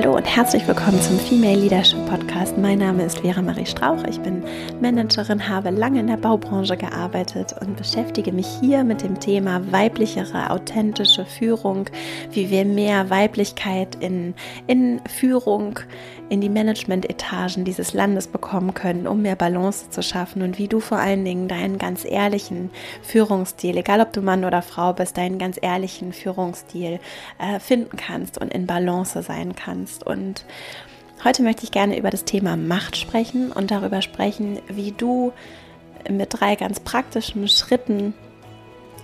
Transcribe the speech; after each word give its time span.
Hallo 0.00 0.16
und 0.16 0.24
herzlich 0.24 0.66
willkommen 0.66 0.98
zum 1.02 1.18
Female 1.18 1.58
Leadership 1.58 1.98
Podcast. 2.06 2.56
Mein 2.56 2.78
Name 2.78 3.04
ist 3.04 3.18
Vera 3.18 3.42
Marie 3.42 3.66
Strauch. 3.66 4.02
Ich 4.04 4.18
bin 4.20 4.42
Managerin, 4.80 5.46
habe 5.46 5.68
lange 5.68 6.00
in 6.00 6.06
der 6.06 6.16
Baubranche 6.16 6.74
gearbeitet 6.74 7.54
und 7.60 7.76
beschäftige 7.76 8.32
mich 8.32 8.46
hier 8.62 8.82
mit 8.82 9.02
dem 9.02 9.20
Thema 9.20 9.60
weiblichere, 9.70 10.48
authentische 10.52 11.26
Führung, 11.26 11.84
wie 12.30 12.48
wir 12.48 12.64
mehr 12.64 13.10
Weiblichkeit 13.10 13.94
in, 13.96 14.32
in 14.66 15.02
Führung, 15.06 15.78
in 16.30 16.40
die 16.40 16.48
Management-Etagen 16.48 17.66
dieses 17.66 17.92
Landes 17.92 18.26
bekommen 18.26 18.72
können, 18.72 19.06
um 19.06 19.20
mehr 19.20 19.36
Balance 19.36 19.90
zu 19.90 20.02
schaffen 20.02 20.40
und 20.40 20.56
wie 20.56 20.68
du 20.68 20.80
vor 20.80 20.98
allen 20.98 21.26
Dingen 21.26 21.46
deinen 21.46 21.76
ganz 21.76 22.06
ehrlichen 22.06 22.70
Führungsstil, 23.02 23.76
egal 23.76 24.00
ob 24.00 24.14
du 24.14 24.22
Mann 24.22 24.46
oder 24.46 24.62
Frau 24.62 24.94
bist, 24.94 25.18
deinen 25.18 25.38
ganz 25.38 25.58
ehrlichen 25.60 26.14
Führungsstil 26.14 27.00
äh, 27.38 27.60
finden 27.60 27.98
kannst 27.98 28.40
und 28.40 28.54
in 28.54 28.66
Balance 28.66 29.20
sein 29.22 29.54
kannst. 29.54 29.89
Und 29.98 30.44
heute 31.24 31.42
möchte 31.42 31.64
ich 31.64 31.70
gerne 31.70 31.98
über 31.98 32.10
das 32.10 32.24
Thema 32.24 32.56
Macht 32.56 32.96
sprechen 32.96 33.52
und 33.52 33.70
darüber 33.70 34.02
sprechen, 34.02 34.58
wie 34.68 34.92
du 34.92 35.32
mit 36.08 36.40
drei 36.40 36.56
ganz 36.56 36.80
praktischen 36.80 37.46
Schritten 37.48 38.14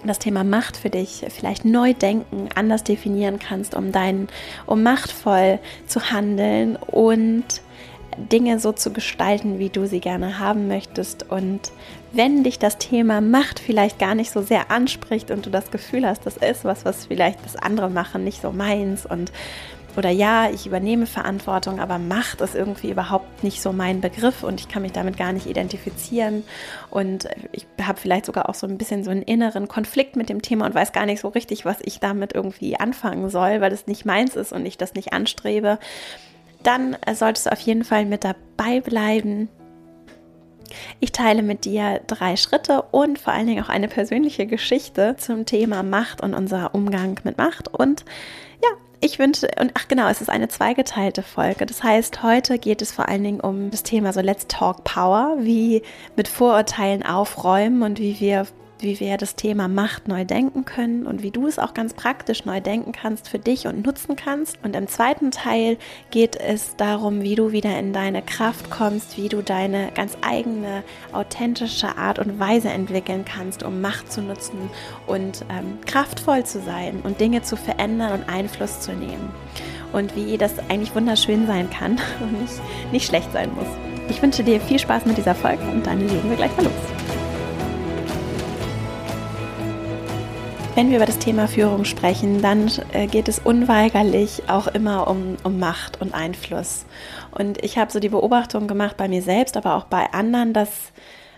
das 0.05 0.19
Thema 0.19 0.45
Macht 0.45 0.77
für 0.77 0.91
dich 0.91 1.25
vielleicht 1.29 1.65
neu 1.65 1.95
denken, 1.95 2.49
anders 2.55 2.85
definieren 2.85 3.39
kannst, 3.39 3.75
um 3.75 3.93
dein, 3.93 4.29
um 4.67 4.83
machtvoll 4.83 5.59
zu 5.87 6.11
handeln 6.11 6.77
und 6.77 7.45
Dinge 8.17 8.59
so 8.59 8.73
zu 8.73 8.93
gestalten, 8.93 9.59
wie 9.59 9.69
du 9.69 9.87
sie 9.87 10.01
gerne 10.01 10.39
haben 10.39 10.69
möchtest. 10.69 11.31
Und 11.31 11.73
wenn 12.13 12.45
dich 12.45 12.59
das 12.59 12.79
Thema 12.79 13.21
Macht 13.21 13.59
vielleicht 13.59 13.99
gar 13.99 14.15
nicht 14.15 14.31
so 14.31 14.43
sehr 14.43 14.71
anspricht 14.71 15.31
und 15.31 15.45
du 15.45 15.51
das 15.51 15.71
Gefühl 15.71 16.07
hast, 16.07 16.25
das 16.25 16.37
ist 16.37 16.65
was, 16.65 16.85
was 16.85 17.07
vielleicht 17.07 17.45
das 17.45 17.57
andere 17.57 17.91
machen, 17.91 18.25
nicht 18.25 18.41
so 18.41 18.53
meins 18.53 19.05
und 19.05 19.33
oder 19.97 20.11
ja, 20.11 20.51
ich 20.51 20.67
übernehme 20.67 21.07
Verantwortung, 21.07 21.81
aber 21.81 21.99
Macht 21.99 22.41
ist 22.41 22.55
irgendwie 22.55 22.91
überhaupt 22.91 23.43
nicht 23.43 23.63
so 23.63 23.73
mein 23.73 24.01
Begriff 24.01 24.43
und 24.43 24.61
ich 24.61 24.69
kann 24.69 24.83
mich 24.83 24.93
damit 24.93 25.17
gar 25.17 25.33
nicht 25.33 25.47
identifizieren. 25.47 26.45
Und 26.91 27.29
ich 27.53 27.67
habe 27.81 27.99
vielleicht 27.99 28.27
sogar 28.27 28.49
auch 28.49 28.55
so 28.55 28.67
ein 28.67 28.79
bisschen 28.79 29.05
so 29.05 29.11
einen 29.11 29.23
inneren 29.23 29.69
Konflikt 29.69 30.17
mit 30.17 30.29
dem 30.29 30.43
Thema 30.43 30.67
und 30.67 30.75
weiß 30.75 30.93
gar 30.93 31.07
nicht 31.07 31.21
so 31.21 31.29
richtig, 31.29 31.65
was 31.65 31.79
ich 31.83 32.01
damit 32.01 32.35
irgendwie 32.35 32.79
anfangen 32.79 33.31
soll, 33.31 33.61
weil 33.61 33.73
es 33.73 33.87
nicht 33.87 34.05
meins 34.05 34.37
ist 34.37 34.53
und 34.53 34.67
ich 34.67 34.79
das 34.79 34.95
nicht 34.95 35.13
anstrebe. 35.13 35.79
Dann 36.63 36.97
solltest 37.15 37.47
du 37.47 37.53
auf 37.53 37.61
jeden 37.61 37.85
Fall 37.85 38.07
mit 38.07 38.25
dabei 38.25 38.81
bleiben. 38.81 39.49
Ich 40.99 41.13
teile 41.13 41.43
mit 41.43 41.65
dir 41.65 42.01
drei 42.09 42.37
Schritte 42.37 42.83
und 42.91 43.21
vor 43.21 43.33
allen 43.33 43.47
Dingen 43.47 43.63
auch 43.63 43.69
eine 43.69 43.87
persönliche 43.87 44.47
Geschichte 44.47 45.15
zum 45.17 45.47
Thema 45.47 45.85
Macht 45.85 46.23
und 46.23 46.35
unser 46.35 46.75
Umgang 46.75 47.21
mit 47.23 47.39
Macht. 47.39 47.69
Und 47.73 48.05
ich 49.01 49.19
wünsche, 49.19 49.49
und 49.61 49.73
ach 49.75 49.89
genau, 49.89 50.09
es 50.09 50.21
ist 50.21 50.31
eine 50.31 50.49
zweigeteilte 50.49 51.23
Folge. 51.23 51.67
Das 51.67 51.83
heißt, 51.83 52.23
heute 52.23 52.59
geht 52.59 52.83
es 52.83 52.93
vor 52.93 53.09
allen 53.09 53.25
Dingen 53.25 53.41
um 53.41 53.71
das 53.71 53.83
Thema 53.83 54.13
so 54.13 54.21
Let's 54.21 54.47
Talk 54.49 54.85
Power, 54.85 55.37
wie 55.41 55.83
mit 56.17 56.29
Vorurteilen 56.29 57.05
aufräumen 57.05 57.83
und 57.83 57.99
wie 57.99 58.19
wir 58.21 58.47
wie 58.79 59.01
wir 59.01 59.17
das 59.17 59.37
Thema 59.37 59.69
Macht 59.69 60.09
neu 60.09 60.25
denken 60.25 60.65
können 60.65 61.07
und 61.07 61.23
wie 61.23 61.31
du 61.31 61.47
es 61.47 61.59
auch 61.59 61.75
ganz 61.75 61.95
praktisch 61.95 62.45
neu 62.45 62.61
denken 62.61 62.93
kannst 62.93 63.29
für 63.29 63.39
dich 63.39 63.67
und 63.67 63.85
nutzen 63.85 64.17
kannst. 64.17 64.59
Und 64.63 64.77
im 64.77 64.87
zweiten 64.87 65.31
Teil 65.31 65.79
geht 66.11 66.37
es 66.37 66.77
darum, 66.77 67.23
wie 67.23 67.35
du 67.35 67.53
wieder 67.53 67.79
in 67.79 67.93
deine 67.93 68.23
Kraft 68.23 68.71
kommst, 68.71 69.17
wie 69.17 69.29
du 69.29 69.43
deine 69.43 69.91
ganz 69.95 70.17
eigene, 70.23 70.83
authentische 71.13 71.97
Art 71.97 72.19
und 72.19 72.39
Weise 72.39 72.69
entwickeln 72.69 73.25
kannst, 73.25 73.63
um 73.63 73.81
Macht 73.81 74.13
zu 74.13 74.21
nutzen 74.21 74.71
und 75.07 75.45
ähm, 75.49 75.79
kraftvoll 75.87 76.45
zu 76.45 76.61
sein 76.61 77.01
und 77.03 77.21
Dinge 77.21 77.43
zu 77.43 77.57
verändern 77.57 78.21
und 78.21 78.29
Einfluss 78.29 78.81
zu 78.81 78.93
nehmen. 78.93 79.31
Und 79.93 80.15
wie 80.17 80.37
das 80.37 80.59
eigentlich 80.69 80.95
wunderschön 80.95 81.47
sein 81.47 81.71
kann 81.71 81.93
und 82.21 82.41
nicht, 82.41 82.61
nicht 82.93 83.07
schlecht 83.07 83.33
sein 83.33 83.55
muss. 83.55 83.69
Ich 84.09 84.23
wünsche 84.23 84.45
dir 84.45 84.61
viel 84.61 84.79
Spaß 84.79 85.07
mit 85.07 85.17
dieser 85.17 85.35
Folge 85.35 85.63
und 85.73 85.87
dann 85.87 86.01
legen 86.01 86.29
wir 86.29 86.37
gleich 86.37 86.55
mal 86.57 86.65
los. 86.65 86.96
Wenn 90.77 90.91
wir 90.91 90.97
über 90.97 91.07
das 91.07 91.19
Thema 91.19 91.49
Führung 91.49 91.87
sprechen, 91.87 92.43
dann 92.43 92.71
äh, 92.93 93.07
geht 93.07 93.29
es 93.29 93.39
unweigerlich 93.39 94.43
auch 94.47 94.67
immer 94.67 95.09
um, 95.09 95.39
um 95.43 95.59
Macht 95.59 96.03
und 96.03 96.13
Einfluss. 96.13 96.85
Und 97.31 97.65
ich 97.65 97.79
habe 97.79 97.91
so 97.91 97.99
die 97.99 98.11
Beobachtung 98.11 98.69
gemacht 98.69 98.99
bei 98.99 99.09
mir 99.09 99.23
selbst, 99.23 99.57
aber 99.57 99.77
auch 99.77 99.85
bei 99.85 100.13
anderen, 100.13 100.53
dass 100.53 100.93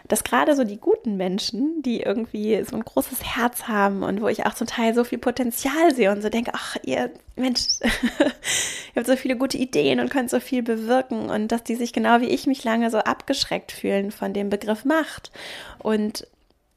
dass 0.09 0.25
gerade 0.25 0.56
so 0.56 0.65
die 0.65 0.78
guten 0.78 1.19
Menschen, 1.19 1.82
die 1.82 2.00
irgendwie 2.00 2.65
so 2.65 2.75
ein 2.75 2.84
großes 2.84 3.37
Herz 3.37 3.69
haben 3.69 4.03
und 4.03 4.22
wo 4.22 4.26
ich 4.26 4.44
auch 4.44 4.54
zum 4.54 4.66
Teil 4.66 4.94
so 4.94 5.04
viel 5.04 5.19
Potenzial 5.19 5.94
sehe 5.94 6.10
und 6.10 6.20
so 6.22 6.31
denke, 6.31 6.50
ach, 6.55 6.76
ihr 6.82 7.10
Mensch, 7.37 7.60
ihr 7.82 8.97
habt 8.97 9.06
so 9.06 9.16
viele 9.16 9.37
gute 9.37 9.59
Ideen 9.59 10.00
und 10.00 10.10
könnt 10.10 10.31
so 10.31 10.41
viel 10.41 10.65
bewirken 10.65 11.31
und 11.31 11.53
dass 11.53 11.62
die 11.62 11.76
sich 11.76 11.93
genau 11.93 12.20
wie 12.22 12.31
ich 12.31 12.49
mich 12.49 12.65
lange 12.65 12.91
so 12.91 12.99
abgeschreckt 12.99 13.70
fühlen 13.70 14.10
von 14.10 14.32
dem 14.32 14.50
Begriff 14.50 14.84
Macht 14.84 15.31
und 15.78 16.26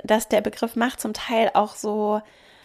dass 0.03 0.27
der 0.27 0.41
Begriff 0.41 0.75
Macht 0.75 0.99
zum 0.99 1.13
Teil 1.13 1.51
auch 1.53 1.75
so 1.75 2.21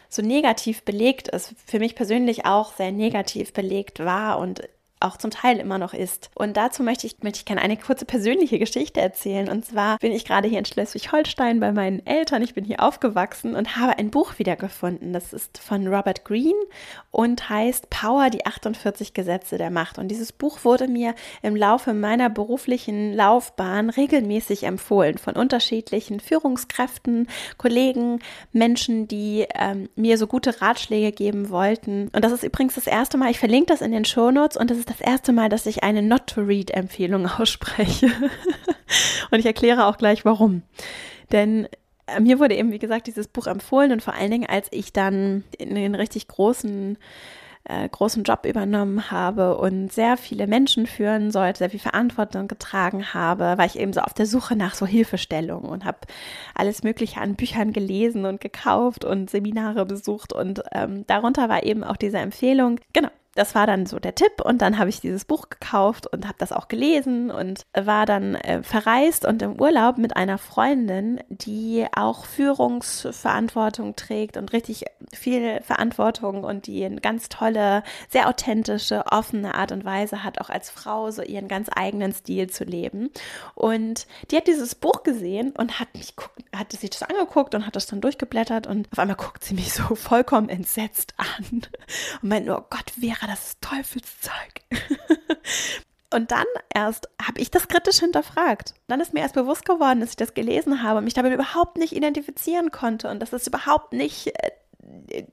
so 0.09 0.23
negativ 0.23 0.83
belegt 0.83 1.29
ist, 1.29 1.55
für 1.65 1.79
mich 1.79 1.95
persönlich 1.95 2.47
auch 2.47 2.75
sehr 2.75 2.93
negativ 2.93 3.53
belegt 3.53 4.01
war 4.01 4.39
und 4.39 4.69
auch 4.99 5.19
zum 5.19 5.31
Teil 5.31 5.59
immer 5.59 5.79
noch 5.79 5.93
ist. 5.93 6.31
Und 6.35 6.57
dazu 6.57 6.83
möchte 6.83 7.07
ich, 7.07 7.17
möchte 7.23 7.41
ich 7.41 7.45
gerne 7.45 7.61
eine 7.61 7.77
kurze 7.77 8.07
persönliche 8.07 8.59
Geschichte 8.59 9.01
erzählen. 9.01 9.49
Und 9.51 9.65
zwar 9.65 9.99
bin 9.99 10.13
ich 10.13 10.25
gerade 10.25 10.49
hier 10.49 10.59
in 10.59 10.65
Schleswig-Holstein 10.65 11.61
bei 11.61 11.73
meinen 11.73 12.05
Eltern. 12.07 12.43
Ich 12.43 12.55
bin 12.55 12.65
hier 12.65 12.83
aufgewachsen 12.83 13.55
und 13.55 13.77
habe 13.77 13.99
ein 13.99 14.11
Buch 14.11 14.39
wiedergefunden. 14.39 15.13
Das 15.13 15.35
ist 15.35 15.59
von 15.59 15.87
Robert 15.87 16.25
Greene 16.25 16.55
und 17.11 17.49
heißt 17.51 17.91
Power, 17.91 18.31
die 18.31 18.47
48 18.47 19.13
Gesetze 19.13 19.59
der 19.59 19.71
Macht. 19.71 19.99
Und 19.99 20.09
dieses 20.09 20.33
Buch 20.33 20.65
wurde 20.65 20.89
mir 20.89 21.15
im 21.43 21.57
Laufe 21.57 21.93
meiner 21.93 22.31
beruflichen 22.31 23.13
Laufbahn 23.13 23.91
regelmäßig 23.91 24.65
empfohlen 24.65 25.19
von 25.19 25.35
unterschiedlichen 25.35 26.21
Führungskräften, 26.21 27.29
Kollegen, 27.59 28.21
Menschen, 28.53 29.09
die 29.09 29.47
ähm, 29.55 29.91
mir 29.95 30.17
so 30.17 30.27
gute 30.27 30.63
Ratschläge 30.63 31.13
geben 31.13 31.51
wollten. 31.51 32.09
Und 32.15 32.25
das 32.25 32.33
ist 32.33 32.45
übrigens 32.45 32.77
das 32.77 32.87
erste 32.87 33.19
Mal, 33.19 33.31
ich 33.31 33.39
verlinke 33.39 33.67
das 33.67 33.83
in 33.83 33.93
den 33.93 34.07
Shownotes 34.07 34.57
und 34.57 34.71
das 34.71 34.79
ist 34.79 34.86
das 34.89 35.01
erste 35.01 35.33
Mal, 35.33 35.49
dass 35.49 35.67
ich 35.67 35.83
eine 35.83 36.03
Not-to-Read-Empfehlung 36.03 37.27
ausspreche. 37.39 38.07
und 39.31 39.39
ich 39.39 39.47
erkläre 39.47 39.87
auch 39.87 39.99
gleich 39.99 40.25
warum. 40.25 40.63
Denn 41.33 41.69
äh, 42.07 42.21
mir 42.21 42.39
wurde 42.39 42.55
eben, 42.55 42.73
wie 42.73 42.79
gesagt, 42.79 43.07
dieses 43.07 43.29
Buch 43.29 43.47
empfohlen 43.47 43.93
und 43.93 44.03
vor 44.03 44.15
allen 44.15 44.31
Dingen, 44.31 44.49
als 44.49 44.69
ich 44.71 44.93
dann 44.93 45.45
in 45.59 45.75
den 45.75 45.95
richtig 45.95 46.29
großen 46.29 46.99
äh, 47.69 47.89
großen 47.89 48.23
Job 48.23 48.47
übernommen 48.47 49.11
habe 49.11 49.57
und 49.57 49.93
sehr 49.93 50.17
viele 50.17 50.47
Menschen 50.47 50.87
führen 50.87 51.31
sollte, 51.31 51.59
sehr 51.59 51.71
viel 51.71 51.81
Verantwortung 51.81 52.49
getragen 52.49 53.13
habe, 53.13 53.59
war 53.59 53.65
ich 53.65 53.79
eben 53.79 53.93
so 53.93 54.01
auf 54.01 54.15
der 54.15 54.27
Suche 54.27 54.57
nach 54.57 54.75
so 54.75 54.87
Hilfestellung 54.87 55.65
und 55.65 55.85
habe 55.85 55.99
alles 56.55 56.85
Mögliche 56.85 57.21
an 57.21 57.35
Büchern 57.35 57.73
gelesen 57.73 58.25
und 58.25 58.41
gekauft 58.41 59.05
und 59.05 59.31
Seminare 59.31 59.85
besucht 59.85 60.33
und 60.33 60.63
ähm, 60.73 61.07
darunter 61.07 61.49
war 61.49 61.65
eben 61.65 61.83
auch 61.83 61.97
diese 61.97 62.19
Empfehlung, 62.19 62.79
genau, 62.93 63.11
das 63.37 63.55
war 63.55 63.67
dann 63.67 63.87
so 63.87 63.99
der 63.99 64.15
Tipp 64.15 64.41
und 64.43 64.63
dann 64.63 64.79
habe 64.79 64.91
ich 64.91 65.01
dieses 65.01 65.25
Buch 65.25 65.49
gekauft 65.49 66.07
und 66.07 66.27
habe 66.27 66.37
das 66.39 66.53
auch 66.53 66.69
gelesen 66.69 67.31
und 67.31 67.63
war 67.75 68.07
dann 68.07 68.35
äh, 68.35 68.63
verreist 68.63 69.25
und 69.25 69.43
im 69.43 69.61
Urlaub 69.61 69.99
mit 69.99 70.17
einer 70.17 70.39
Freundin, 70.39 71.21
die 71.29 71.87
auch 71.95 72.25
Führungsverantwortung 72.25 73.95
trägt 73.95 74.37
und 74.37 74.53
richtig 74.53 74.85
viel 75.13 75.61
Verantwortung 75.63 76.45
und 76.45 76.67
die 76.67 76.85
eine 76.85 77.01
ganz 77.01 77.29
tolle, 77.29 77.83
sehr 78.09 78.29
authentische, 78.29 79.05
offene 79.11 79.55
Art 79.55 79.73
und 79.73 79.85
Weise 79.85 80.25
hat, 80.25 80.41
auch 80.41 80.51
als 80.51 80.71
Frau 80.71 81.11
so 81.11 81.23
ihren 81.23 81.49
ganz 81.49 81.69
eigenen 81.75 82.13
Stil 82.13 82.49
zu 82.49 82.65
leben. 82.65 83.11
Und 83.55 84.07
die 84.31 84.37
hat 84.37 84.47
dieses 84.47 84.75
Buch 84.75 85.03
gesehen 85.03 85.53
und 85.57 85.79
hat 85.79 85.89
mich 85.95 86.15
hat 86.55 86.73
sich 86.73 86.91
das 86.91 87.03
angeguckt 87.03 87.55
und 87.55 87.67
hat 87.67 87.77
das 87.77 87.87
dann 87.87 88.01
durchgeblättert 88.01 88.67
und 88.67 88.89
auf 88.93 88.99
einmal 88.99 89.17
guckt 89.17 89.45
sie 89.45 89.55
mich 89.55 89.73
so 89.73 89.95
vollkommen 89.95 90.49
entsetzt 90.49 91.15
an 91.19 91.47
und 91.53 91.71
meint 92.23 92.47
nur, 92.47 92.59
oh 92.59 92.67
Gott, 92.71 92.93
das 93.27 93.49
ist 93.49 93.61
Teufelszeug. 93.61 94.63
Und 96.15 96.31
dann 96.31 96.47
erst 96.73 97.09
habe 97.21 97.41
ich 97.41 97.51
das 97.51 97.69
kritisch 97.69 97.99
hinterfragt. 97.99 98.75
Dann 98.87 99.01
ist 99.01 99.13
mir 99.13 99.21
erst 99.21 99.35
bewusst 99.35 99.65
geworden, 99.65 100.01
dass 100.01 100.11
ich 100.11 100.17
das 100.17 100.35
gelesen 100.35 100.83
habe 100.83 100.99
und 100.99 101.05
mich 101.05 101.15
damit 101.15 101.33
überhaupt 101.33 101.79
nicht 101.79 101.95
identifizieren 101.95 102.71
konnte 102.71 103.11
und 103.11 103.21
dass 103.21 103.33
es 103.33 103.47
überhaupt 103.47 103.93
nicht 103.93 104.29
äh, 104.29 104.51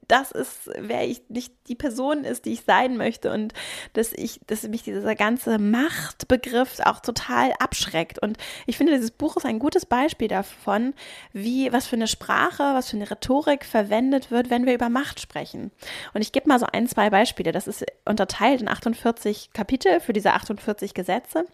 das 0.08 0.32
ist, 0.32 0.70
wer 0.78 1.08
ich 1.08 1.22
nicht 1.30 1.54
die 1.68 1.76
Person 1.76 2.24
ist, 2.24 2.46
die 2.46 2.54
ich 2.54 2.64
sein 2.64 2.98
möchte 2.98 3.32
und 3.32 3.54
dass 3.94 4.12
ich, 4.14 4.40
dass 4.48 4.64
mich 4.64 4.84
dieser 4.84 5.16
ganze 5.16 5.60
Machtbegriff 5.60 6.80
auch 6.84 7.00
total 7.00 7.54
abschreckt. 7.60 8.20
Und 8.20 8.38
ich 8.66 8.78
finde, 8.78 8.94
dieses 8.94 9.12
Buch 9.12 9.38
ist 9.38 9.46
ein 9.46 9.60
gutes 9.60 9.86
Beispiel 9.86 10.28
davon, 10.28 10.94
wie, 11.32 11.72
was 11.72 11.88
für 11.88 11.96
eine 11.96 12.08
Sprache, 12.08 12.64
was 12.74 12.90
für 12.90 12.98
eine 12.98 13.10
Rhetorik 13.10 13.66
verwendet 13.66 14.32
wird, 14.32 14.50
wenn 14.50 14.66
wir 14.66 14.74
über 14.74 14.90
Macht 14.90 15.20
sprechen. 15.20 15.72
Und 16.14 16.22
ich 16.22 16.32
gebe 16.32 16.48
mal 16.48 16.60
so 16.60 16.68
ein, 16.72 16.88
zwei 16.88 17.10
Beispiele. 17.10 17.52
Das 17.52 17.68
ist 17.68 17.86
unterteilt 18.06 18.62
in 18.62 18.70
48 18.70 19.52
Kapitel 19.54 20.00
für 20.00 20.14
diese 20.14 20.34
48 20.34 20.94
Gesetze. 20.94 21.46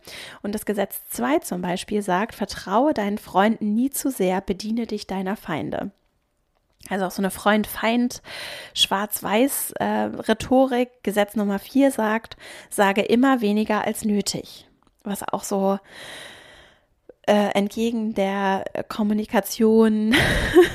Und 0.42 0.56
das 0.56 0.66
Gesetz 0.66 1.02
2 1.10 1.40
zum 1.40 1.62
Beispiel 1.62 2.02
sagt, 2.02 2.36
vertraue 2.36 2.94
deinen 2.94 3.18
Freunden 3.18 3.76
nie 3.76 3.90
zu 3.90 4.10
sehr, 4.10 4.42
bediene 4.42 4.88
dich 4.88 5.08
deiner 5.08 5.36
Feinde. 5.36 5.92
Also 6.88 7.06
auch 7.06 7.12
so 7.12 7.22
eine 7.22 7.32
Freund-Feind, 7.32 8.22
Schwarz-Weiß-Rhetorik. 8.74 10.90
Äh, 10.90 11.00
Gesetz 11.04 11.36
Nummer 11.36 11.60
4 11.60 11.92
sagt, 11.92 12.38
sage 12.70 13.02
immer 13.02 13.42
weniger 13.42 13.86
als 13.86 14.06
nötig. 14.06 14.66
Was 15.04 15.28
auch 15.28 15.44
so 15.44 15.80
äh, 17.30 17.52
entgegen 17.54 18.16
der 18.16 18.64
Kommunikation, 18.88 20.16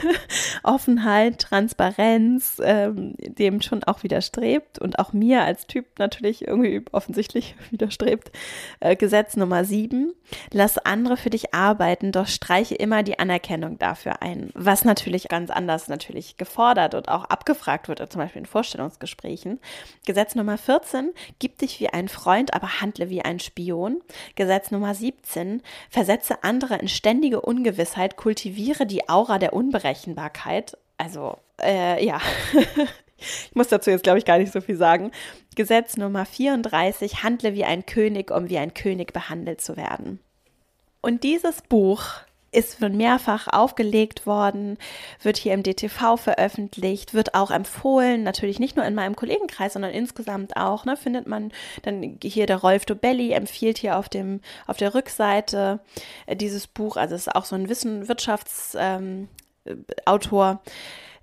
Offenheit, 0.62 1.40
Transparenz 1.40 2.62
ähm, 2.62 3.14
dem 3.18 3.60
schon 3.60 3.82
auch 3.82 4.04
widerstrebt 4.04 4.78
und 4.78 5.00
auch 5.00 5.12
mir 5.12 5.42
als 5.42 5.66
Typ 5.66 5.98
natürlich 5.98 6.46
irgendwie 6.46 6.84
offensichtlich 6.92 7.56
widerstrebt. 7.72 8.30
Äh, 8.78 8.94
Gesetz 8.94 9.34
Nummer 9.34 9.64
sieben, 9.64 10.12
lass 10.52 10.78
andere 10.78 11.16
für 11.16 11.30
dich 11.30 11.52
arbeiten, 11.52 12.12
doch 12.12 12.28
streiche 12.28 12.76
immer 12.76 13.02
die 13.02 13.18
Anerkennung 13.18 13.80
dafür 13.80 14.22
ein. 14.22 14.50
Was 14.54 14.84
natürlich 14.84 15.26
ganz 15.28 15.50
anders 15.50 15.88
natürlich 15.88 16.36
gefordert 16.36 16.94
und 16.94 17.08
auch 17.08 17.24
abgefragt 17.24 17.88
wird, 17.88 17.98
zum 18.12 18.20
Beispiel 18.20 18.42
in 18.42 18.46
Vorstellungsgesprächen. 18.46 19.58
Gesetz 20.06 20.36
Nummer 20.36 20.56
14, 20.56 21.10
gib 21.40 21.58
dich 21.58 21.80
wie 21.80 21.88
ein 21.88 22.06
Freund, 22.06 22.54
aber 22.54 22.80
handle 22.80 23.10
wie 23.10 23.22
ein 23.22 23.40
Spion. 23.40 24.02
Gesetz 24.36 24.70
Nummer 24.70 24.94
17, 24.94 25.60
versetze 25.90 26.43
andere 26.44 26.76
in 26.76 26.88
ständige 26.88 27.40
Ungewissheit, 27.40 28.16
kultiviere 28.16 28.86
die 28.86 29.08
Aura 29.08 29.38
der 29.38 29.52
Unberechenbarkeit. 29.52 30.76
Also, 30.98 31.38
äh, 31.60 32.04
ja. 32.04 32.20
ich 33.18 33.54
muss 33.54 33.68
dazu 33.68 33.90
jetzt, 33.90 34.04
glaube 34.04 34.18
ich, 34.18 34.24
gar 34.24 34.38
nicht 34.38 34.52
so 34.52 34.60
viel 34.60 34.76
sagen. 34.76 35.10
Gesetz 35.56 35.96
Nummer 35.96 36.26
34, 36.26 37.22
handle 37.22 37.54
wie 37.54 37.64
ein 37.64 37.86
König, 37.86 38.30
um 38.30 38.48
wie 38.48 38.58
ein 38.58 38.74
König 38.74 39.12
behandelt 39.12 39.60
zu 39.60 39.76
werden. 39.76 40.20
Und 41.00 41.22
dieses 41.22 41.62
Buch 41.62 42.04
ist 42.54 42.78
schon 42.78 42.96
mehrfach 42.96 43.48
aufgelegt 43.48 44.26
worden, 44.26 44.78
wird 45.22 45.36
hier 45.36 45.54
im 45.54 45.62
DTV 45.62 46.16
veröffentlicht, 46.16 47.14
wird 47.14 47.34
auch 47.34 47.50
empfohlen, 47.50 48.22
natürlich 48.22 48.58
nicht 48.58 48.76
nur 48.76 48.84
in 48.84 48.94
meinem 48.94 49.16
Kollegenkreis, 49.16 49.74
sondern 49.74 49.92
insgesamt 49.92 50.56
auch, 50.56 50.84
ne, 50.84 50.96
findet 50.96 51.26
man 51.26 51.52
dann 51.82 52.18
hier 52.22 52.46
der 52.46 52.58
Rolf 52.58 52.86
Dobelli 52.86 53.32
empfiehlt 53.32 53.78
hier 53.78 53.98
auf 53.98 54.08
dem, 54.08 54.40
auf 54.66 54.76
der 54.76 54.94
Rückseite 54.94 55.80
äh, 56.26 56.36
dieses 56.36 56.66
Buch, 56.66 56.96
also 56.96 57.14
es 57.14 57.26
ist 57.26 57.34
auch 57.34 57.44
so 57.44 57.56
ein 57.56 57.68
Wissen, 57.68 58.08
Wirtschaftsautor, 58.08 60.50
ähm, 60.50 60.58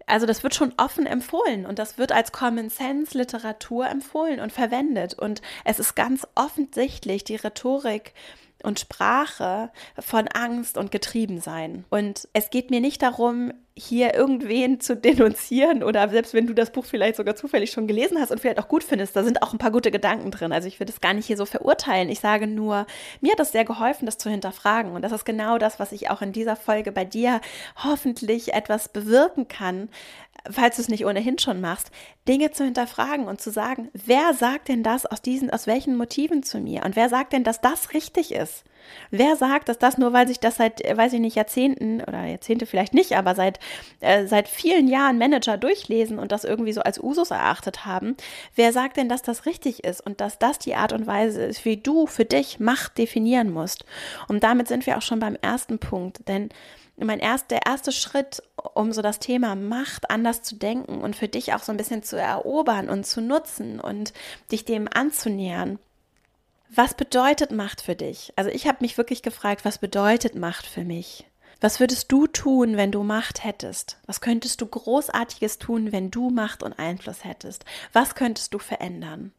also 0.07 0.25
das 0.25 0.43
wird 0.43 0.55
schon 0.55 0.73
offen 0.77 1.05
empfohlen 1.05 1.65
und 1.65 1.79
das 1.79 1.97
wird 1.97 2.11
als 2.11 2.31
Common 2.31 2.69
Sense 2.69 3.17
Literatur 3.17 3.87
empfohlen 3.87 4.41
und 4.41 4.51
verwendet. 4.51 5.13
Und 5.13 5.41
es 5.63 5.79
ist 5.79 5.95
ganz 5.95 6.27
offensichtlich 6.35 7.23
die 7.23 7.37
Rhetorik 7.37 8.13
und 8.63 8.79
Sprache 8.79 9.71
von 9.99 10.27
Angst 10.27 10.77
und 10.77 10.91
Getriebensein. 10.91 11.85
Und 11.89 12.27
es 12.33 12.49
geht 12.49 12.71
mir 12.71 12.81
nicht 12.81 13.01
darum, 13.01 13.53
hier 13.81 14.13
irgendwen 14.13 14.79
zu 14.79 14.95
denunzieren 14.95 15.83
oder 15.83 16.07
selbst 16.09 16.33
wenn 16.33 16.47
du 16.47 16.53
das 16.53 16.71
Buch 16.71 16.85
vielleicht 16.85 17.15
sogar 17.15 17.35
zufällig 17.35 17.71
schon 17.71 17.87
gelesen 17.87 18.19
hast 18.19 18.31
und 18.31 18.39
vielleicht 18.39 18.59
auch 18.59 18.67
gut 18.67 18.83
findest, 18.83 19.15
da 19.15 19.23
sind 19.23 19.41
auch 19.41 19.53
ein 19.53 19.57
paar 19.57 19.71
gute 19.71 19.91
Gedanken 19.91 20.31
drin. 20.31 20.51
Also 20.51 20.67
ich 20.67 20.79
würde 20.79 20.91
es 20.91 21.01
gar 21.01 21.13
nicht 21.13 21.25
hier 21.25 21.37
so 21.37 21.45
verurteilen. 21.45 22.09
Ich 22.09 22.19
sage 22.19 22.47
nur, 22.47 22.85
mir 23.21 23.31
hat 23.31 23.39
es 23.39 23.51
sehr 23.51 23.65
geholfen, 23.65 24.05
das 24.05 24.17
zu 24.17 24.29
hinterfragen. 24.29 24.91
Und 24.91 25.01
das 25.01 25.11
ist 25.11 25.25
genau 25.25 25.57
das, 25.57 25.79
was 25.79 25.91
ich 25.91 26.09
auch 26.09 26.21
in 26.21 26.31
dieser 26.31 26.55
Folge 26.55 26.91
bei 26.91 27.05
dir 27.05 27.41
hoffentlich 27.83 28.53
etwas 28.53 28.89
bewirken 28.89 29.47
kann, 29.47 29.89
falls 30.49 30.75
du 30.75 30.81
es 30.83 30.89
nicht 30.89 31.05
ohnehin 31.05 31.39
schon 31.39 31.61
machst, 31.61 31.91
Dinge 32.27 32.51
zu 32.51 32.63
hinterfragen 32.63 33.27
und 33.27 33.41
zu 33.41 33.51
sagen, 33.51 33.89
wer 33.93 34.33
sagt 34.33 34.67
denn 34.69 34.83
das 34.83 35.05
aus 35.05 35.21
diesen, 35.21 35.49
aus 35.49 35.67
welchen 35.67 35.97
Motiven 35.97 36.43
zu 36.43 36.59
mir? 36.59 36.83
Und 36.85 36.95
wer 36.95 37.09
sagt 37.09 37.33
denn, 37.33 37.43
dass 37.43 37.61
das 37.61 37.93
richtig 37.93 38.31
ist? 38.31 38.63
Wer 39.09 39.35
sagt, 39.35 39.69
dass 39.69 39.77
das 39.77 39.97
nur, 39.97 40.13
weil 40.13 40.27
sich 40.27 40.39
das 40.39 40.55
seit, 40.55 40.79
weiß 40.79 41.13
ich 41.13 41.19
nicht, 41.19 41.35
Jahrzehnten 41.35 42.01
oder 42.01 42.25
Jahrzehnte 42.25 42.65
vielleicht 42.65 42.93
nicht, 42.93 43.15
aber 43.17 43.35
seit, 43.35 43.59
äh, 43.99 44.25
seit 44.25 44.47
vielen 44.47 44.87
Jahren 44.87 45.17
Manager 45.17 45.57
durchlesen 45.57 46.19
und 46.19 46.31
das 46.31 46.43
irgendwie 46.43 46.73
so 46.73 46.81
als 46.81 47.01
Usus 47.01 47.31
erachtet 47.31 47.85
haben, 47.85 48.15
wer 48.55 48.73
sagt 48.73 48.97
denn, 48.97 49.09
dass 49.09 49.21
das 49.21 49.45
richtig 49.45 49.83
ist 49.83 50.01
und 50.05 50.21
dass 50.21 50.39
das 50.39 50.59
die 50.59 50.75
Art 50.75 50.93
und 50.93 51.07
Weise 51.07 51.43
ist, 51.43 51.65
wie 51.65 51.77
du 51.77 52.07
für 52.07 52.25
dich 52.25 52.59
Macht 52.59 52.97
definieren 52.97 53.51
musst? 53.51 53.85
Und 54.27 54.43
damit 54.43 54.67
sind 54.67 54.85
wir 54.85 54.97
auch 54.97 55.01
schon 55.01 55.19
beim 55.19 55.37
ersten 55.41 55.79
Punkt, 55.79 56.27
denn 56.27 56.49
mein 56.97 57.19
erst, 57.19 57.51
der 57.51 57.65
erste 57.65 57.91
Schritt, 57.91 58.43
um 58.73 58.91
so 58.91 59.01
das 59.01 59.19
Thema 59.19 59.55
Macht 59.55 60.09
anders 60.09 60.41
zu 60.41 60.55
denken 60.55 61.01
und 61.01 61.15
für 61.15 61.27
dich 61.27 61.53
auch 61.53 61.63
so 61.63 61.71
ein 61.71 61.77
bisschen 61.77 62.03
zu 62.03 62.17
erobern 62.17 62.89
und 62.89 63.05
zu 63.05 63.21
nutzen 63.21 63.79
und 63.79 64.13
dich 64.51 64.65
dem 64.65 64.87
anzunähern. 64.91 65.79
Was 66.73 66.93
bedeutet 66.93 67.51
Macht 67.51 67.81
für 67.81 67.95
dich? 67.95 68.31
Also 68.37 68.49
ich 68.49 68.65
habe 68.65 68.77
mich 68.79 68.97
wirklich 68.97 69.21
gefragt, 69.21 69.65
was 69.65 69.77
bedeutet 69.77 70.35
Macht 70.35 70.65
für 70.65 70.85
mich? 70.85 71.25
Was 71.59 71.81
würdest 71.81 72.09
du 72.09 72.27
tun, 72.27 72.77
wenn 72.77 72.93
du 72.93 73.03
Macht 73.03 73.43
hättest? 73.43 73.97
Was 74.05 74.21
könntest 74.21 74.61
du 74.61 74.67
Großartiges 74.67 75.59
tun, 75.59 75.91
wenn 75.91 76.11
du 76.11 76.29
Macht 76.29 76.63
und 76.63 76.79
Einfluss 76.79 77.25
hättest? 77.25 77.65
Was 77.91 78.15
könntest 78.15 78.53
du 78.53 78.59
verändern? 78.59 79.33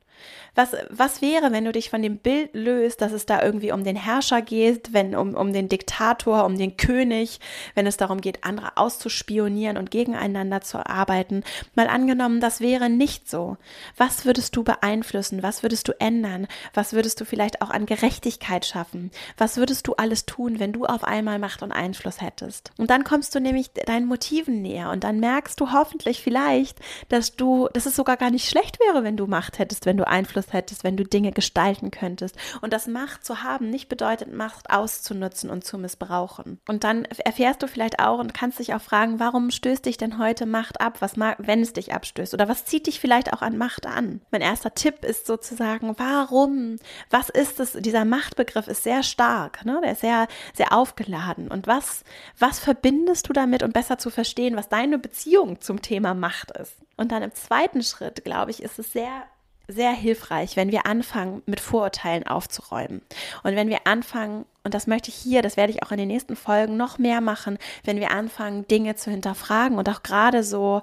Was, 0.54 0.76
was 0.90 1.22
wäre, 1.22 1.50
wenn 1.50 1.64
du 1.64 1.72
dich 1.72 1.88
von 1.88 2.02
dem 2.02 2.18
Bild 2.18 2.50
löst, 2.52 3.00
dass 3.00 3.12
es 3.12 3.24
da 3.24 3.42
irgendwie 3.42 3.72
um 3.72 3.84
den 3.84 3.96
Herrscher 3.96 4.42
geht, 4.42 4.92
wenn 4.92 5.16
um, 5.16 5.34
um 5.34 5.54
den 5.54 5.70
Diktator, 5.70 6.44
um 6.44 6.58
den 6.58 6.76
König, 6.76 7.40
wenn 7.74 7.86
es 7.86 7.96
darum 7.96 8.20
geht, 8.20 8.44
andere 8.44 8.76
auszuspionieren 8.76 9.78
und 9.78 9.90
gegeneinander 9.90 10.60
zu 10.60 10.86
arbeiten? 10.86 11.42
Mal 11.74 11.88
angenommen, 11.88 12.40
das 12.40 12.60
wäre 12.60 12.90
nicht 12.90 13.30
so. 13.30 13.56
Was 13.96 14.26
würdest 14.26 14.54
du 14.54 14.62
beeinflussen? 14.62 15.42
Was 15.42 15.62
würdest 15.62 15.88
du 15.88 15.98
ändern? 15.98 16.46
Was 16.74 16.92
würdest 16.92 17.18
du 17.22 17.24
vielleicht 17.24 17.62
auch 17.62 17.70
an 17.70 17.86
Gerechtigkeit 17.86 18.66
schaffen? 18.66 19.10
Was 19.38 19.56
würdest 19.56 19.88
du 19.88 19.94
alles 19.94 20.26
tun, 20.26 20.58
wenn 20.58 20.74
du 20.74 20.84
auf 20.84 21.02
einmal 21.02 21.38
Macht 21.38 21.62
und 21.62 21.72
Einfluss 21.72 22.20
hättest? 22.20 22.72
Und 22.76 22.90
dann 22.90 23.04
kommst 23.04 23.34
du 23.34 23.40
nämlich 23.40 23.72
deinen 23.72 24.06
Motiven 24.06 24.60
näher 24.60 24.90
und 24.90 25.02
dann 25.02 25.18
merkst 25.18 25.58
du 25.58 25.72
hoffentlich 25.72 26.20
vielleicht, 26.20 26.78
dass 27.08 27.36
du, 27.36 27.70
dass 27.72 27.86
es 27.86 27.96
sogar 27.96 28.18
gar 28.18 28.30
nicht 28.30 28.50
schlecht 28.50 28.78
wäre, 28.80 29.02
wenn 29.02 29.16
du 29.16 29.26
Macht 29.26 29.58
hättest, 29.58 29.86
wenn 29.86 29.96
du 29.96 30.06
Einfluss 30.12 30.52
hättest, 30.52 30.84
wenn 30.84 30.96
du 30.96 31.04
Dinge 31.04 31.32
gestalten 31.32 31.90
könntest. 31.90 32.36
Und 32.60 32.72
das 32.72 32.86
Macht 32.86 33.24
zu 33.24 33.42
haben 33.42 33.70
nicht 33.70 33.88
bedeutet, 33.88 34.32
Macht 34.32 34.70
auszunutzen 34.70 35.50
und 35.50 35.64
zu 35.64 35.78
missbrauchen. 35.78 36.60
Und 36.68 36.84
dann 36.84 37.04
erfährst 37.04 37.62
du 37.62 37.66
vielleicht 37.66 37.98
auch 37.98 38.18
und 38.18 38.34
kannst 38.34 38.58
dich 38.58 38.74
auch 38.74 38.80
fragen, 38.80 39.18
warum 39.18 39.50
stößt 39.50 39.84
dich 39.84 39.96
denn 39.96 40.18
heute 40.18 40.46
Macht 40.46 40.80
ab? 40.80 40.98
Was 41.00 41.16
mag, 41.16 41.36
wenn 41.38 41.62
es 41.62 41.72
dich 41.72 41.92
abstößt? 41.92 42.34
Oder 42.34 42.48
was 42.48 42.64
zieht 42.64 42.86
dich 42.86 43.00
vielleicht 43.00 43.32
auch 43.32 43.42
an 43.42 43.56
Macht 43.56 43.86
an? 43.86 44.20
Mein 44.30 44.42
erster 44.42 44.74
Tipp 44.74 45.04
ist 45.04 45.26
sozusagen, 45.26 45.94
warum? 45.98 46.76
Was 47.10 47.28
ist 47.30 47.58
es? 47.58 47.72
Dieser 47.72 48.04
Machtbegriff 48.04 48.68
ist 48.68 48.82
sehr 48.82 49.02
stark, 49.02 49.64
ne? 49.64 49.80
Der 49.82 49.92
ist 49.92 50.02
sehr, 50.02 50.28
sehr 50.54 50.72
aufgeladen. 50.72 51.48
Und 51.48 51.66
was, 51.66 52.04
was 52.38 52.58
verbindest 52.58 53.28
du 53.28 53.32
damit, 53.32 53.62
um 53.62 53.72
besser 53.72 53.98
zu 53.98 54.10
verstehen, 54.10 54.56
was 54.56 54.68
deine 54.68 54.98
Beziehung 54.98 55.60
zum 55.60 55.80
Thema 55.80 56.14
Macht 56.14 56.50
ist? 56.52 56.76
Und 56.96 57.10
dann 57.10 57.22
im 57.22 57.34
zweiten 57.34 57.82
Schritt, 57.82 58.24
glaube 58.24 58.50
ich, 58.50 58.62
ist 58.62 58.78
es 58.78 58.92
sehr 58.92 59.24
sehr 59.68 59.92
hilfreich, 59.92 60.56
wenn 60.56 60.70
wir 60.70 60.86
anfangen, 60.86 61.42
mit 61.46 61.60
Vorurteilen 61.60 62.26
aufzuräumen. 62.26 63.02
Und 63.42 63.56
wenn 63.56 63.68
wir 63.68 63.86
anfangen, 63.86 64.44
und 64.64 64.74
das 64.74 64.86
möchte 64.86 65.10
ich 65.10 65.16
hier, 65.16 65.42
das 65.42 65.56
werde 65.56 65.72
ich 65.72 65.82
auch 65.82 65.92
in 65.92 65.98
den 65.98 66.08
nächsten 66.08 66.36
Folgen 66.36 66.76
noch 66.76 66.98
mehr 66.98 67.20
machen, 67.20 67.58
wenn 67.84 68.00
wir 68.00 68.10
anfangen, 68.10 68.66
Dinge 68.68 68.96
zu 68.96 69.10
hinterfragen 69.10 69.78
und 69.78 69.88
auch 69.88 70.02
gerade 70.02 70.42
so 70.42 70.82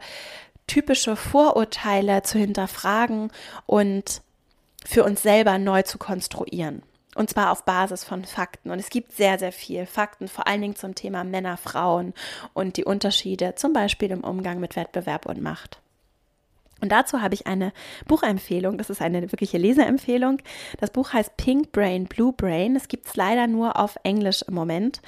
typische 0.68 1.16
Vorurteile 1.16 2.22
zu 2.22 2.38
hinterfragen 2.38 3.32
und 3.66 4.22
für 4.86 5.04
uns 5.04 5.22
selber 5.22 5.58
neu 5.58 5.82
zu 5.82 5.98
konstruieren. 5.98 6.84
Und 7.16 7.30
zwar 7.30 7.52
auf 7.52 7.66
Basis 7.66 8.04
von 8.04 8.24
Fakten. 8.24 8.70
Und 8.70 8.80
es 8.80 8.90
gibt 8.90 9.12
sehr, 9.14 9.40
sehr 9.40 9.52
viel 9.52 9.86
Fakten, 9.86 10.28
vor 10.28 10.48
allen 10.48 10.62
Dingen 10.62 10.76
zum 10.76 10.96
Thema 10.96 11.24
Männer, 11.24 11.58
Frauen 11.58 12.14
und 12.54 12.78
die 12.78 12.86
Unterschiede, 12.86 13.56
zum 13.56 13.74
Beispiel 13.74 14.12
im 14.12 14.24
Umgang 14.24 14.60
mit 14.60 14.76
Wettbewerb 14.76 15.26
und 15.26 15.42
Macht. 15.42 15.82
Und 16.82 16.92
dazu 16.92 17.22
habe 17.22 17.36
ich 17.36 17.48
eine 17.48 17.74
Buchempfehlung. 18.08 18.78
Das 18.78 18.90
ist 18.90 19.02
eine 19.02 19.32
wirkliche 19.32 19.58
Leseempfehlung. 19.58 20.42
Das 20.80 20.92
Buch 20.92 21.14
heißt 21.14 21.38
Pink 21.38 21.72
Brain, 21.72 22.06
Blue 22.06 22.34
Brain. 22.34 22.76
Es 22.76 22.88
gibt 22.88 23.08
es 23.08 23.16
leider 23.16 23.48
nur 23.48 23.78
auf 23.78 23.98
Englisch 24.04 24.44
im 24.48 24.54
Moment. 24.54 25.02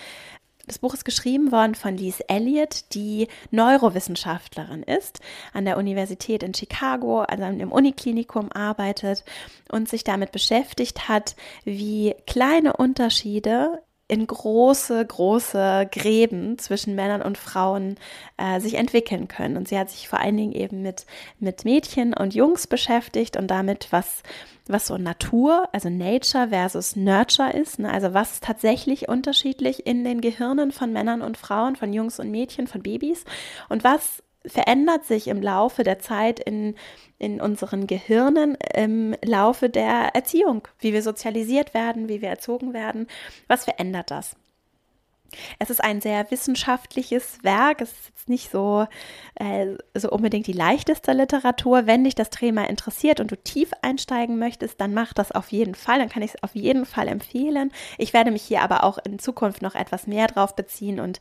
Das 0.67 0.79
Buch 0.79 0.93
ist 0.93 1.05
geschrieben 1.05 1.51
worden 1.51 1.75
von 1.75 1.97
Lise 1.97 2.29
Elliott, 2.29 2.93
die 2.93 3.27
Neurowissenschaftlerin 3.49 4.83
ist, 4.83 5.19
an 5.53 5.65
der 5.65 5.77
Universität 5.77 6.43
in 6.43 6.53
Chicago, 6.53 7.21
also 7.21 7.43
im 7.43 7.71
Uniklinikum 7.71 8.51
arbeitet 8.51 9.25
und 9.69 9.89
sich 9.89 10.03
damit 10.03 10.31
beschäftigt 10.31 11.09
hat, 11.09 11.35
wie 11.65 12.15
kleine 12.27 12.73
Unterschiede 12.73 13.81
in 14.11 14.27
große, 14.27 15.05
große 15.05 15.87
Gräben 15.89 16.57
zwischen 16.57 16.95
Männern 16.95 17.21
und 17.21 17.37
Frauen 17.37 17.95
äh, 18.35 18.59
sich 18.59 18.73
entwickeln 18.73 19.29
können. 19.29 19.55
Und 19.55 19.69
sie 19.69 19.79
hat 19.79 19.89
sich 19.89 20.09
vor 20.09 20.19
allen 20.19 20.35
Dingen 20.35 20.51
eben 20.51 20.81
mit, 20.81 21.05
mit 21.39 21.63
Mädchen 21.63 22.13
und 22.13 22.35
Jungs 22.35 22.67
beschäftigt 22.67 23.37
und 23.37 23.47
damit, 23.47 23.87
was, 23.91 24.21
was 24.67 24.87
so 24.87 24.97
Natur, 24.97 25.69
also 25.71 25.89
Nature 25.89 26.49
versus 26.49 26.97
Nurture 26.97 27.53
ist. 27.53 27.79
Ne? 27.79 27.89
Also 27.89 28.13
was 28.13 28.41
tatsächlich 28.41 29.07
unterschiedlich 29.07 29.87
in 29.87 30.03
den 30.03 30.19
Gehirnen 30.19 30.73
von 30.73 30.91
Männern 30.91 31.21
und 31.21 31.37
Frauen, 31.37 31.77
von 31.77 31.93
Jungs 31.93 32.19
und 32.19 32.29
Mädchen, 32.31 32.67
von 32.67 32.83
Babys 32.83 33.23
und 33.69 33.85
was 33.85 34.21
verändert 34.45 35.05
sich 35.05 35.27
im 35.27 35.41
Laufe 35.41 35.83
der 35.83 36.00
Zeit 36.00 36.39
in, 36.39 36.75
in 37.19 37.41
unseren 37.41 37.88
Gehirnen, 37.88 38.57
im 38.75 39.15
Laufe 39.24 39.69
der 39.69 40.15
Erziehung, 40.15 40.67
wie 40.79 40.93
wir 40.93 41.03
sozialisiert 41.03 41.74
werden, 41.74 42.10
wie 42.10 42.21
wir 42.21 42.29
erzogen 42.29 42.74
werden. 42.74 43.07
Was 43.48 43.65
verändert 43.65 44.12
das? 44.12 44.36
Es 45.59 45.69
ist 45.69 45.83
ein 45.83 46.01
sehr 46.01 46.29
wissenschaftliches 46.31 47.39
Werk. 47.43 47.81
Es 47.81 47.91
ist 47.91 48.07
jetzt 48.07 48.29
nicht 48.29 48.51
so, 48.51 48.88
äh, 49.35 49.67
so 49.95 50.09
unbedingt 50.09 50.47
die 50.47 50.53
leichteste 50.53 51.13
Literatur. 51.13 51.88
Wenn 51.88 52.03
dich 52.03 52.15
das 52.15 52.29
Thema 52.29 52.69
interessiert 52.69 53.19
und 53.19 53.31
du 53.31 53.38
tief 53.38 53.71
einsteigen 53.81 54.39
möchtest, 54.39 54.79
dann 54.81 54.93
mach 54.93 55.13
das 55.13 55.31
auf 55.31 55.51
jeden 55.51 55.75
Fall. 55.75 56.00
Dann 56.00 56.09
kann 56.09 56.23
ich 56.23 56.31
es 56.35 56.43
auf 56.43 56.55
jeden 56.55 56.85
Fall 56.85 57.07
empfehlen. 57.07 57.71
Ich 57.97 58.13
werde 58.13 58.31
mich 58.31 58.43
hier 58.43 58.61
aber 58.61 58.83
auch 58.83 58.97
in 59.00 59.19
Zukunft 59.19 59.61
noch 59.61 59.75
etwas 59.75 60.07
mehr 60.07 60.27
drauf 60.27 60.55
beziehen 60.55 61.00
und 61.00 61.19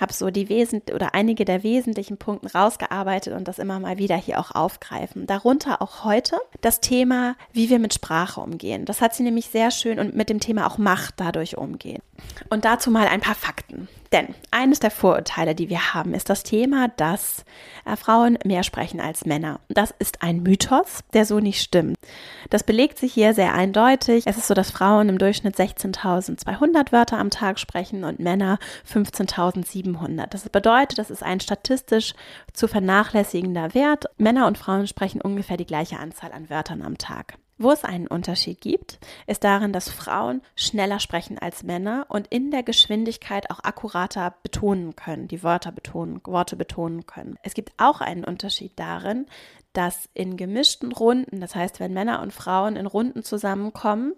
habe 0.00 0.12
so 0.12 0.30
die 0.30 0.48
Wesen 0.48 0.82
oder 0.94 1.14
einige 1.14 1.44
der 1.44 1.62
wesentlichen 1.62 2.16
Punkte 2.16 2.52
rausgearbeitet 2.52 3.34
und 3.34 3.46
das 3.46 3.58
immer 3.58 3.78
mal 3.80 3.98
wieder 3.98 4.16
hier 4.16 4.40
auch 4.40 4.52
aufgreifen. 4.52 5.26
Darunter 5.26 5.82
auch 5.82 6.04
heute 6.04 6.38
das 6.60 6.80
Thema, 6.80 7.36
wie 7.52 7.70
wir 7.70 7.78
mit 7.78 7.94
Sprache 7.94 8.40
umgehen. 8.40 8.84
Das 8.84 9.00
hat 9.00 9.14
sie 9.14 9.22
nämlich 9.22 9.46
sehr 9.46 9.70
schön 9.70 9.98
und 9.98 10.14
mit 10.14 10.28
dem 10.30 10.40
Thema 10.40 10.66
auch 10.66 10.78
Macht 10.78 11.14
dadurch 11.18 11.58
umgehen. 11.58 12.02
Und 12.48 12.64
dazu 12.64 12.90
mal 12.90 13.08
ein 13.08 13.20
paar 13.20 13.34
Fakten. 13.50 13.88
Denn 14.12 14.34
eines 14.52 14.78
der 14.78 14.92
Vorurteile, 14.92 15.56
die 15.56 15.68
wir 15.68 15.92
haben, 15.92 16.14
ist 16.14 16.30
das 16.30 16.44
Thema, 16.44 16.88
dass 16.96 17.44
äh, 17.84 17.96
Frauen 17.96 18.38
mehr 18.44 18.62
sprechen 18.62 19.00
als 19.00 19.24
Männer. 19.24 19.58
Das 19.68 19.92
ist 19.98 20.22
ein 20.22 20.44
Mythos, 20.44 21.00
der 21.14 21.24
so 21.24 21.40
nicht 21.40 21.60
stimmt. 21.60 21.96
Das 22.48 22.62
belegt 22.62 22.98
sich 22.98 23.12
hier 23.12 23.34
sehr 23.34 23.52
eindeutig. 23.52 24.24
Es 24.26 24.36
ist 24.36 24.46
so, 24.46 24.54
dass 24.54 24.70
Frauen 24.70 25.08
im 25.08 25.18
Durchschnitt 25.18 25.56
16.200 25.56 26.92
Wörter 26.92 27.18
am 27.18 27.30
Tag 27.30 27.58
sprechen 27.58 28.04
und 28.04 28.20
Männer 28.20 28.58
15.700. 28.88 30.26
Das 30.26 30.48
bedeutet, 30.48 30.98
das 30.98 31.10
ist 31.10 31.24
ein 31.24 31.40
statistisch 31.40 32.14
zu 32.52 32.68
vernachlässigender 32.68 33.74
Wert. 33.74 34.06
Männer 34.16 34.46
und 34.46 34.58
Frauen 34.58 34.86
sprechen 34.86 35.20
ungefähr 35.20 35.56
die 35.56 35.66
gleiche 35.66 35.98
Anzahl 35.98 36.30
an 36.32 36.50
Wörtern 36.50 36.82
am 36.82 36.98
Tag. 36.98 37.36
Wo 37.62 37.72
es 37.72 37.84
einen 37.84 38.06
Unterschied 38.06 38.62
gibt, 38.62 38.98
ist 39.26 39.44
darin, 39.44 39.74
dass 39.74 39.90
Frauen 39.90 40.40
schneller 40.56 40.98
sprechen 40.98 41.38
als 41.38 41.62
Männer 41.62 42.06
und 42.08 42.26
in 42.28 42.50
der 42.50 42.62
Geschwindigkeit 42.62 43.50
auch 43.50 43.62
akkurater 43.62 44.34
betonen 44.42 44.96
können, 44.96 45.28
die 45.28 45.42
Wörter 45.42 45.70
betonen, 45.70 46.22
Worte 46.24 46.56
betonen 46.56 47.04
können. 47.04 47.38
Es 47.42 47.52
gibt 47.52 47.74
auch 47.76 48.00
einen 48.00 48.24
Unterschied 48.24 48.72
darin, 48.76 49.26
dass 49.74 50.08
in 50.14 50.38
gemischten 50.38 50.90
Runden, 50.90 51.42
das 51.42 51.54
heißt, 51.54 51.80
wenn 51.80 51.92
Männer 51.92 52.22
und 52.22 52.32
Frauen 52.32 52.76
in 52.76 52.86
Runden 52.86 53.24
zusammenkommen, 53.24 54.14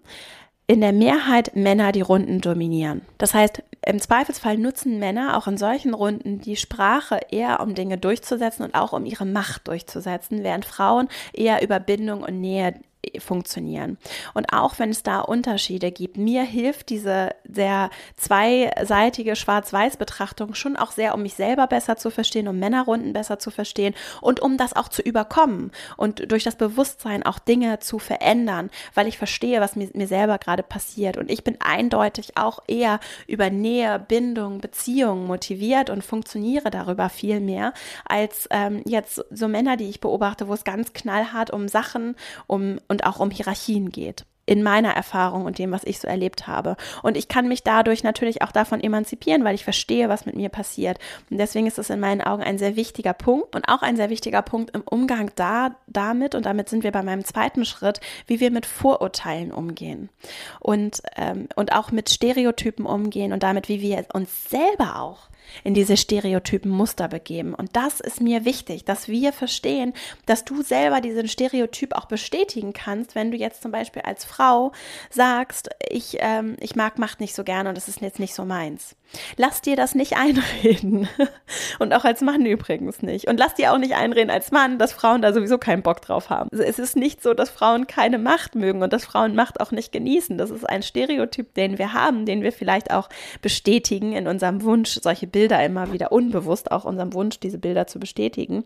in 0.69 0.81
der 0.81 0.93
Mehrheit 0.93 1.57
Männer 1.57 1.91
die 1.91 2.01
Runden 2.01 2.41
dominieren. 2.41 3.03
Das 3.19 3.35
heißt, 3.35 3.61
im 3.85 3.99
Zweifelsfall 3.99 4.57
nutzen 4.57 5.01
Männer 5.01 5.37
auch 5.37 5.49
in 5.49 5.59
solchen 5.59 5.95
Runden 5.95 6.41
die 6.41 6.55
Sprache 6.55 7.19
eher, 7.33 7.59
um 7.59 7.75
Dinge 7.75 7.99
durchzusetzen 7.99 8.65
und 8.65 8.77
auch 8.77 8.93
um 8.93 9.05
ihre 9.05 9.27
Macht 9.27 9.67
durchzusetzen, 9.67 10.45
während 10.45 10.65
Frauen 10.65 11.09
eher 11.33 11.61
über 11.65 11.81
Bindung 11.81 12.23
und 12.23 12.41
Nähe 12.41 12.75
funktionieren. 13.19 13.99
Und 14.35 14.53
auch 14.53 14.79
wenn 14.79 14.91
es 14.91 15.03
da 15.03 15.21
Unterschiede 15.21 15.91
gibt, 15.91 16.17
mir 16.17 16.43
hilft 16.43 16.91
diese 16.91 17.31
sehr 17.45 17.91
zweiseitige 18.17 19.37
Schwarz-Weiß-Betrachtung 19.37 20.55
schon 20.55 20.77
auch 20.77 20.93
sehr, 20.93 21.15
um 21.15 21.23
mich 21.23 21.35
selber 21.35 21.67
besser 21.67 21.97
zu 21.97 22.11
verstehen, 22.11 22.49
um 22.49 22.59
Männerrunden 22.59 23.13
besser 23.13 23.39
zu 23.39 23.51
verstehen 23.51 23.95
und 24.21 24.41
um 24.41 24.57
das 24.57 24.75
auch 24.75 24.89
zu 24.89 25.03
überkommen 25.03 25.73
und 25.97 26.31
durch 26.31 26.45
das 26.45 26.57
Bewusstsein 26.57 27.25
auch 27.25 27.39
Dinge 27.39 27.81
zu 27.81 27.99
verändern, 27.99 28.71
weil 28.95 29.09
ich 29.09 29.19
verstehe, 29.19 29.61
was 29.61 29.77
mir, 29.77 29.91
mir 29.95 30.07
selber 30.07 30.39
gerade 30.39 30.63
passiert. 30.63 31.17
Und 31.17 31.31
ich 31.31 31.45
bin 31.45 31.61
eindeutig 31.61 32.37
auch 32.37 32.61
eher 32.67 33.01
über 33.27 33.51
Nähe, 33.51 33.99
Bindung, 33.99 34.61
Beziehungen 34.61 35.27
motiviert 35.27 35.91
und 35.91 36.05
funktioniere 36.05 36.71
darüber 36.71 37.09
viel 37.09 37.41
mehr 37.41 37.73
als 38.05 38.49
ähm, 38.51 38.83
jetzt 38.85 39.25
so 39.31 39.49
Männer, 39.49 39.77
die 39.77 39.89
ich 39.89 40.01
beobachte, 40.01 40.49
wo 40.49 40.55
es 40.55 40.65
ganz 40.65 40.93
knallhart 40.93 41.51
um 41.51 41.69
Sachen, 41.69 42.15
um 42.47 42.79
und 42.93 43.05
auch 43.05 43.19
um 43.19 43.31
Hierarchien 43.31 43.91
geht 43.91 44.25
in 44.45 44.63
meiner 44.63 44.91
Erfahrung 44.91 45.45
und 45.45 45.59
dem, 45.59 45.71
was 45.71 45.85
ich 45.85 46.01
so 46.01 46.09
erlebt 46.09 46.47
habe. 46.47 46.77
Und 47.03 47.17
ich 47.17 47.29
kann 47.29 47.49
mich 47.49 47.63
dadurch 47.63 48.03
natürlich 48.03 48.43
auch 48.43 48.51
davon 48.51 48.83
emanzipieren, 48.83 49.45
weil 49.45 49.55
ich 49.55 49.65
verstehe, 49.65 50.09
was 50.09 50.27
mit 50.27 50.35
mir 50.35 50.49
passiert. 50.49 50.99
Und 51.31 51.39
deswegen 51.39 51.67
ist 51.67 51.79
es 51.79 51.91
in 51.91 52.01
meinen 52.01 52.21
Augen 52.21 52.43
ein 52.43 52.59
sehr 52.59 52.77
wichtiger 52.77 53.13
Punkt 53.13 53.55
und 53.55 53.69
auch 53.69 53.83
ein 53.83 53.97
sehr 53.97 54.11
wichtiger 54.11 54.43
Punkt 54.43 54.75
im 54.75 54.83
Umgang 54.83 55.31
da, 55.37 55.77
damit, 55.87 56.35
und 56.35 56.45
damit 56.45 56.69
sind 56.69 56.83
wir 56.83 56.93
bei 56.93 57.03
meinem 57.03 57.25
zweiten 57.25 57.65
Schritt, 57.65 58.01
wie 58.27 58.41
wir 58.41 58.51
mit 58.51 58.67
Vorurteilen 58.67 59.53
umgehen 59.53 60.11
und, 60.59 61.03
ähm, 61.17 61.49
und 61.55 61.73
auch 61.73 61.93
mit 61.93 62.11
Stereotypen 62.11 62.85
umgehen 62.85 63.33
und 63.33 63.43
damit, 63.43 63.69
wie 63.69 63.81
wir 63.81 64.05
uns 64.13 64.51
selber 64.51 65.01
auch 65.01 65.29
in 65.65 65.75
diese 65.75 65.97
stereotypen 65.97 66.71
Muster 66.71 67.09
begeben. 67.09 67.55
Und 67.55 67.77
das 67.77 68.01
ist 68.01 68.21
mir 68.21 68.45
wichtig, 68.45 68.85
dass 68.85 69.09
wir 69.09 69.33
verstehen, 69.33 69.93
dass 70.27 70.45
du 70.45 70.63
selber 70.63 71.01
diesen 71.01 71.29
Stereotyp 71.29 71.95
auch 71.95 72.07
bestätigen 72.07 72.73
kannst, 72.73 73.15
wenn 73.15 73.31
du 73.31 73.37
jetzt 73.37 73.63
zum 73.63 73.73
Beispiel 73.73 74.03
als 74.03 74.25
Frau 74.25 74.73
sagst, 75.11 75.71
ich, 75.89 76.17
ähm, 76.21 76.57
ich 76.61 76.77
mag 76.77 76.99
Macht 76.99 77.21
nicht 77.21 77.35
so 77.35 77.45
gerne 77.45 77.69
und 77.69 77.77
das 77.77 77.89
ist 77.89 78.01
jetzt 78.01 78.19
nicht 78.19 78.35
so 78.35 78.45
meins. 78.45 78.97
Lass 79.37 79.61
dir 79.61 79.77
das 79.77 79.95
nicht 79.95 80.17
einreden. 80.17 81.09
Und 81.79 81.93
auch 81.95 82.05
als 82.05 82.21
Mann 82.21 82.47
übrigens 82.47 83.03
nicht. 83.03 83.29
Und 83.29 83.39
lass 83.39 83.55
dir 83.55 83.73
auch 83.73 83.79
nicht 83.79 83.95
einreden 83.95 84.31
als 84.31 84.51
Mann, 84.51 84.79
dass 84.79 84.93
Frauen 84.93 85.23
da 85.23 85.33
sowieso 85.33 85.59
keinen 85.59 85.83
Bock 85.83 86.01
drauf 86.01 86.31
haben. 86.31 86.49
Es 86.53 86.79
ist 86.79 86.97
nicht 86.97 87.23
so, 87.23 87.35
dass 87.35 87.51
Frauen 87.51 87.87
keine 87.87 88.19
Macht 88.19 88.55
mögen 88.55 88.83
und 88.83 88.93
dass 88.93 89.05
Frauen 89.05 89.35
Macht 89.35 89.61
auch 89.61 89.71
nicht 89.71 89.93
genießen. 89.93 90.39
Das 90.39 90.51
ist 90.51 90.69
ein 90.69 90.83
Stereotyp, 90.83 91.55
den 91.55 91.79
wir 91.79 91.93
haben, 91.93 92.27
den 92.27 92.43
wir 92.43 92.53
vielleicht 92.53 92.93
auch 92.93 93.09
bestätigen 93.41 94.13
in 94.13 94.27
unserem 94.27 94.63
Wunsch, 94.63 94.99
solche 95.03 95.27
Bilder 95.27 95.65
immer 95.65 95.93
wieder 95.93 96.13
unbewusst 96.13 96.71
auch 96.71 96.85
unserem 96.85 97.13
Wunsch, 97.13 97.41
diese 97.41 97.59
Bilder 97.59 97.87
zu 97.87 97.99
bestätigen. 97.99 98.65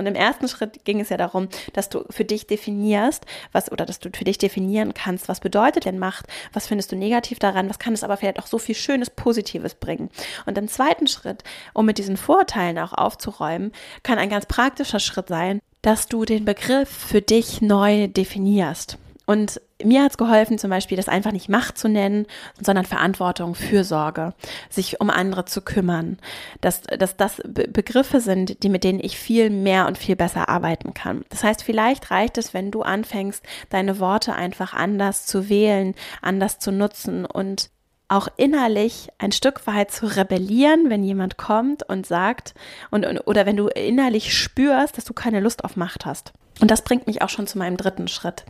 Und 0.00 0.06
im 0.06 0.14
ersten 0.14 0.48
Schritt 0.48 0.86
ging 0.86 0.98
es 0.98 1.10
ja 1.10 1.18
darum, 1.18 1.50
dass 1.74 1.90
du 1.90 2.06
für 2.08 2.24
dich 2.24 2.46
definierst, 2.46 3.26
was 3.52 3.70
oder 3.70 3.84
dass 3.84 4.00
du 4.00 4.08
für 4.14 4.24
dich 4.24 4.38
definieren 4.38 4.94
kannst, 4.94 5.28
was 5.28 5.40
bedeutet 5.40 5.84
denn 5.84 5.98
Macht, 5.98 6.24
was 6.54 6.66
findest 6.66 6.90
du 6.90 6.96
negativ 6.96 7.38
daran, 7.38 7.68
was 7.68 7.78
kann 7.78 7.92
es 7.92 8.02
aber 8.02 8.16
vielleicht 8.16 8.38
auch 8.38 8.46
so 8.46 8.56
viel 8.56 8.74
Schönes, 8.74 9.10
Positives 9.10 9.74
bringen. 9.74 10.08
Und 10.46 10.56
im 10.56 10.68
zweiten 10.68 11.06
Schritt, 11.06 11.44
um 11.74 11.84
mit 11.84 11.98
diesen 11.98 12.16
Vorurteilen 12.16 12.78
auch 12.78 12.94
aufzuräumen, 12.94 13.72
kann 14.02 14.18
ein 14.18 14.30
ganz 14.30 14.46
praktischer 14.46 15.00
Schritt 15.00 15.28
sein, 15.28 15.60
dass 15.82 16.06
du 16.06 16.24
den 16.24 16.46
Begriff 16.46 16.88
für 16.88 17.20
dich 17.20 17.60
neu 17.60 18.08
definierst. 18.08 18.96
Und 19.30 19.60
mir 19.80 20.02
hat 20.02 20.10
es 20.10 20.18
geholfen, 20.18 20.58
zum 20.58 20.70
Beispiel 20.70 20.96
das 20.96 21.08
einfach 21.08 21.30
nicht 21.30 21.48
Macht 21.48 21.78
zu 21.78 21.88
nennen, 21.88 22.26
sondern 22.60 22.84
Verantwortung, 22.84 23.54
Fürsorge, 23.54 24.34
sich 24.68 25.00
um 25.00 25.08
andere 25.08 25.44
zu 25.44 25.62
kümmern. 25.62 26.18
Dass, 26.60 26.82
dass 26.82 27.16
das 27.16 27.40
Begriffe 27.44 28.20
sind, 28.20 28.64
die 28.64 28.68
mit 28.68 28.82
denen 28.82 28.98
ich 28.98 29.16
viel 29.16 29.50
mehr 29.50 29.86
und 29.86 29.98
viel 29.98 30.16
besser 30.16 30.48
arbeiten 30.48 30.94
kann. 30.94 31.24
Das 31.28 31.44
heißt, 31.44 31.62
vielleicht 31.62 32.10
reicht 32.10 32.38
es, 32.38 32.54
wenn 32.54 32.72
du 32.72 32.82
anfängst, 32.82 33.44
deine 33.68 34.00
Worte 34.00 34.34
einfach 34.34 34.74
anders 34.74 35.26
zu 35.26 35.48
wählen, 35.48 35.94
anders 36.22 36.58
zu 36.58 36.72
nutzen 36.72 37.24
und 37.24 37.70
auch 38.08 38.26
innerlich 38.36 39.10
ein 39.18 39.30
Stück 39.30 39.64
weit 39.68 39.92
zu 39.92 40.06
rebellieren, 40.06 40.90
wenn 40.90 41.04
jemand 41.04 41.36
kommt 41.36 41.88
und 41.88 42.04
sagt, 42.04 42.52
und, 42.90 43.06
oder 43.28 43.46
wenn 43.46 43.56
du 43.56 43.68
innerlich 43.68 44.36
spürst, 44.36 44.96
dass 44.96 45.04
du 45.04 45.14
keine 45.14 45.38
Lust 45.38 45.62
auf 45.64 45.76
Macht 45.76 46.04
hast. 46.04 46.32
Und 46.60 46.70
das 46.70 46.82
bringt 46.82 47.06
mich 47.06 47.22
auch 47.22 47.28
schon 47.28 47.46
zu 47.46 47.58
meinem 47.58 47.76
dritten 47.76 48.08
Schritt. 48.08 48.44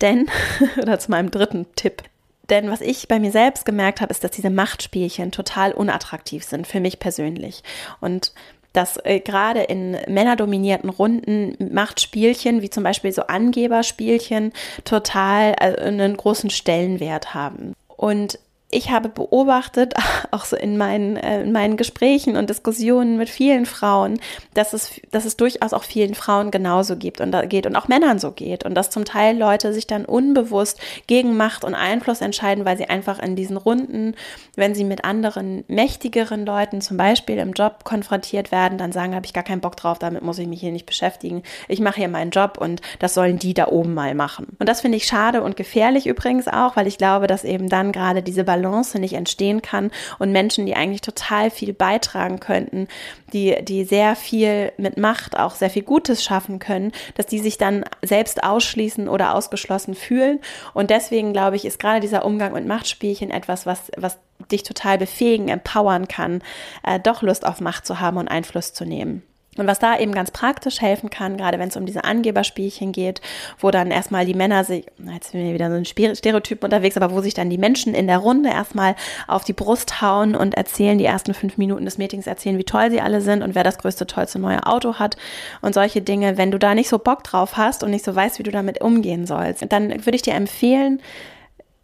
Denn, 0.00 0.28
oder 0.80 0.98
zu 0.98 1.10
meinem 1.10 1.30
dritten 1.30 1.66
Tipp. 1.76 2.02
Denn 2.50 2.70
was 2.70 2.80
ich 2.80 3.08
bei 3.08 3.18
mir 3.18 3.32
selbst 3.32 3.64
gemerkt 3.64 4.00
habe, 4.00 4.10
ist, 4.10 4.22
dass 4.22 4.32
diese 4.32 4.50
Machtspielchen 4.50 5.32
total 5.32 5.72
unattraktiv 5.72 6.44
sind, 6.44 6.66
für 6.66 6.80
mich 6.80 6.98
persönlich. 6.98 7.62
Und 8.00 8.32
dass 8.74 8.98
äh, 9.04 9.20
gerade 9.20 9.62
in 9.62 9.92
männerdominierten 10.08 10.90
Runden 10.90 11.56
Machtspielchen, 11.72 12.60
wie 12.60 12.70
zum 12.70 12.82
Beispiel 12.82 13.12
so 13.12 13.22
Angeberspielchen, 13.22 14.52
total 14.84 15.54
äh, 15.60 15.80
einen 15.80 16.16
großen 16.16 16.50
Stellenwert 16.50 17.34
haben. 17.34 17.72
Und 17.88 18.38
ich 18.74 18.90
habe 18.90 19.08
beobachtet, 19.08 19.94
auch 20.30 20.44
so 20.44 20.56
in 20.56 20.76
meinen, 20.76 21.16
äh, 21.16 21.42
in 21.42 21.52
meinen 21.52 21.76
Gesprächen 21.76 22.36
und 22.36 22.50
Diskussionen 22.50 23.16
mit 23.16 23.30
vielen 23.30 23.66
Frauen, 23.66 24.18
dass 24.54 24.72
es, 24.72 25.00
dass 25.10 25.24
es 25.24 25.36
durchaus 25.36 25.72
auch 25.72 25.84
vielen 25.84 26.14
Frauen 26.14 26.50
genauso 26.50 26.96
gibt 26.96 27.20
und 27.20 27.34
geht 27.48 27.66
und 27.66 27.76
auch 27.76 27.88
Männern 27.88 28.18
so 28.18 28.32
geht 28.32 28.64
und 28.64 28.74
dass 28.74 28.90
zum 28.90 29.04
Teil 29.04 29.38
Leute 29.38 29.72
sich 29.72 29.86
dann 29.86 30.04
unbewusst 30.04 30.80
gegen 31.06 31.36
Macht 31.36 31.64
und 31.64 31.74
Einfluss 31.74 32.20
entscheiden, 32.20 32.64
weil 32.64 32.76
sie 32.76 32.86
einfach 32.86 33.20
in 33.20 33.36
diesen 33.36 33.56
Runden, 33.56 34.14
wenn 34.56 34.74
sie 34.74 34.84
mit 34.84 35.04
anderen 35.04 35.64
mächtigeren 35.68 36.44
Leuten 36.44 36.80
zum 36.80 36.96
Beispiel 36.96 37.38
im 37.38 37.52
Job 37.52 37.84
konfrontiert 37.84 38.50
werden, 38.50 38.78
dann 38.78 38.92
sagen, 38.92 39.14
habe 39.14 39.26
ich 39.26 39.32
gar 39.32 39.44
keinen 39.44 39.60
Bock 39.60 39.76
drauf, 39.76 39.98
damit 39.98 40.22
muss 40.22 40.38
ich 40.38 40.48
mich 40.48 40.60
hier 40.60 40.72
nicht 40.72 40.86
beschäftigen. 40.86 41.42
Ich 41.68 41.80
mache 41.80 41.96
hier 41.96 42.08
meinen 42.08 42.30
Job 42.30 42.58
und 42.58 42.80
das 42.98 43.14
sollen 43.14 43.38
die 43.38 43.54
da 43.54 43.68
oben 43.68 43.94
mal 43.94 44.14
machen. 44.14 44.56
Und 44.58 44.68
das 44.68 44.80
finde 44.80 44.96
ich 44.96 45.06
schade 45.06 45.42
und 45.42 45.56
gefährlich 45.56 46.06
übrigens 46.06 46.48
auch, 46.48 46.76
weil 46.76 46.86
ich 46.86 46.98
glaube, 46.98 47.26
dass 47.26 47.44
eben 47.44 47.68
dann 47.68 47.92
gerade 47.92 48.22
diese 48.22 48.42
Balance 48.44 48.63
Balance 48.64 48.98
nicht 48.98 49.14
entstehen 49.14 49.62
kann 49.62 49.90
und 50.18 50.32
Menschen, 50.32 50.66
die 50.66 50.74
eigentlich 50.74 51.00
total 51.00 51.50
viel 51.50 51.72
beitragen 51.72 52.40
könnten, 52.40 52.88
die, 53.32 53.56
die 53.62 53.84
sehr 53.84 54.16
viel 54.16 54.72
mit 54.78 54.96
Macht 54.96 55.38
auch 55.38 55.54
sehr 55.54 55.70
viel 55.70 55.82
Gutes 55.82 56.24
schaffen 56.24 56.58
können, 56.58 56.92
dass 57.14 57.26
die 57.26 57.38
sich 57.38 57.58
dann 57.58 57.84
selbst 58.02 58.42
ausschließen 58.42 59.08
oder 59.08 59.34
ausgeschlossen 59.34 59.94
fühlen. 59.94 60.40
Und 60.72 60.90
deswegen 60.90 61.32
glaube 61.32 61.56
ich, 61.56 61.64
ist 61.64 61.78
gerade 61.78 62.00
dieser 62.00 62.24
Umgang 62.24 62.52
mit 62.52 62.66
Machtspielchen 62.66 63.30
etwas, 63.30 63.66
was, 63.66 63.90
was 63.96 64.18
dich 64.50 64.62
total 64.62 64.98
befähigen, 64.98 65.48
empowern 65.48 66.08
kann, 66.08 66.42
äh, 66.82 66.98
doch 66.98 67.22
Lust 67.22 67.46
auf 67.46 67.60
Macht 67.60 67.86
zu 67.86 68.00
haben 68.00 68.16
und 68.16 68.28
Einfluss 68.28 68.72
zu 68.72 68.84
nehmen. 68.84 69.22
Und 69.56 69.66
was 69.66 69.78
da 69.78 69.98
eben 69.98 70.12
ganz 70.12 70.30
praktisch 70.30 70.80
helfen 70.80 71.10
kann, 71.10 71.36
gerade 71.36 71.58
wenn 71.58 71.68
es 71.68 71.76
um 71.76 71.86
diese 71.86 72.04
Angeberspielchen 72.04 72.92
geht, 72.92 73.20
wo 73.58 73.70
dann 73.70 73.90
erstmal 73.90 74.26
die 74.26 74.34
Männer 74.34 74.64
sich, 74.64 74.86
jetzt 75.12 75.30
sind 75.30 75.44
wir 75.44 75.54
wieder 75.54 75.70
so 75.70 75.76
ein 75.76 75.84
Stereotyp 75.84 76.64
unterwegs, 76.64 76.96
aber 76.96 77.14
wo 77.14 77.20
sich 77.20 77.34
dann 77.34 77.50
die 77.50 77.58
Menschen 77.58 77.94
in 77.94 78.06
der 78.06 78.18
Runde 78.18 78.48
erstmal 78.48 78.96
auf 79.28 79.44
die 79.44 79.52
Brust 79.52 80.02
hauen 80.02 80.34
und 80.34 80.54
erzählen, 80.54 80.98
die 80.98 81.04
ersten 81.04 81.34
fünf 81.34 81.56
Minuten 81.56 81.84
des 81.84 81.98
Meetings 81.98 82.26
erzählen, 82.26 82.58
wie 82.58 82.64
toll 82.64 82.90
sie 82.90 83.00
alle 83.00 83.20
sind 83.20 83.42
und 83.42 83.54
wer 83.54 83.64
das 83.64 83.78
größte, 83.78 84.06
tollste 84.06 84.38
neue 84.38 84.66
Auto 84.66 84.94
hat 84.94 85.16
und 85.60 85.74
solche 85.74 86.02
Dinge. 86.02 86.36
Wenn 86.36 86.50
du 86.50 86.58
da 86.58 86.74
nicht 86.74 86.88
so 86.88 86.98
Bock 86.98 87.22
drauf 87.22 87.56
hast 87.56 87.84
und 87.84 87.90
nicht 87.90 88.04
so 88.04 88.14
weißt, 88.14 88.38
wie 88.38 88.44
du 88.44 88.50
damit 88.50 88.80
umgehen 88.80 89.26
sollst, 89.26 89.64
dann 89.70 89.90
würde 90.04 90.16
ich 90.16 90.22
dir 90.22 90.34
empfehlen, 90.34 91.00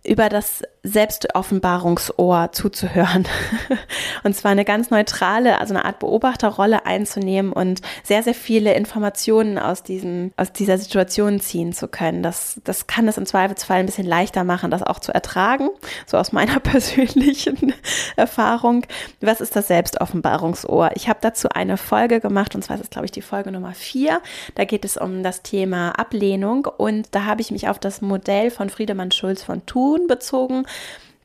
über 0.04 0.28
das 0.28 0.62
Selbstoffenbarungsohr 0.82 2.52
zuzuhören. 2.52 3.26
und 4.24 4.34
zwar 4.34 4.52
eine 4.52 4.64
ganz 4.64 4.90
neutrale, 4.90 5.58
also 5.58 5.74
eine 5.74 5.84
Art 5.84 5.98
Beobachterrolle 5.98 6.86
einzunehmen 6.86 7.52
und 7.52 7.82
sehr, 8.02 8.22
sehr 8.22 8.34
viele 8.34 8.72
Informationen 8.74 9.58
aus, 9.58 9.82
diesem, 9.82 10.32
aus 10.36 10.52
dieser 10.52 10.78
Situation 10.78 11.40
ziehen 11.40 11.74
zu 11.74 11.86
können. 11.86 12.22
Das, 12.22 12.60
das 12.64 12.86
kann 12.86 13.06
es 13.08 13.18
im 13.18 13.26
Zweifelsfall 13.26 13.80
ein 13.80 13.86
bisschen 13.86 14.06
leichter 14.06 14.42
machen, 14.42 14.70
das 14.70 14.82
auch 14.82 15.00
zu 15.00 15.12
ertragen. 15.12 15.68
So 16.06 16.16
aus 16.16 16.32
meiner 16.32 16.60
persönlichen 16.60 17.74
Erfahrung. 18.16 18.86
Was 19.20 19.42
ist 19.42 19.56
das 19.56 19.68
Selbstoffenbarungsohr? 19.68 20.92
Ich 20.94 21.08
habe 21.08 21.18
dazu 21.20 21.50
eine 21.50 21.76
Folge 21.76 22.20
gemacht 22.20 22.54
und 22.54 22.62
zwar 22.62 22.76
ist 22.76 22.84
es, 22.84 22.90
glaube 22.90 23.04
ich, 23.04 23.12
die 23.12 23.22
Folge 23.22 23.52
Nummer 23.52 23.74
vier. 23.74 24.22
Da 24.54 24.64
geht 24.64 24.86
es 24.86 24.96
um 24.96 25.22
das 25.22 25.42
Thema 25.42 25.90
Ablehnung 25.98 26.64
und 26.64 27.08
da 27.14 27.26
habe 27.26 27.42
ich 27.42 27.50
mich 27.50 27.68
auf 27.68 27.78
das 27.78 28.00
Modell 28.00 28.50
von 28.50 28.70
Friedemann 28.70 29.10
Schulz 29.10 29.42
von 29.42 29.66
Thun 29.66 30.06
bezogen 30.06 30.64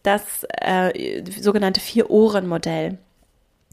das 0.03 0.45
äh, 0.61 1.23
sogenannte 1.41 1.79
Vier-Ohren-Modell. 1.79 2.97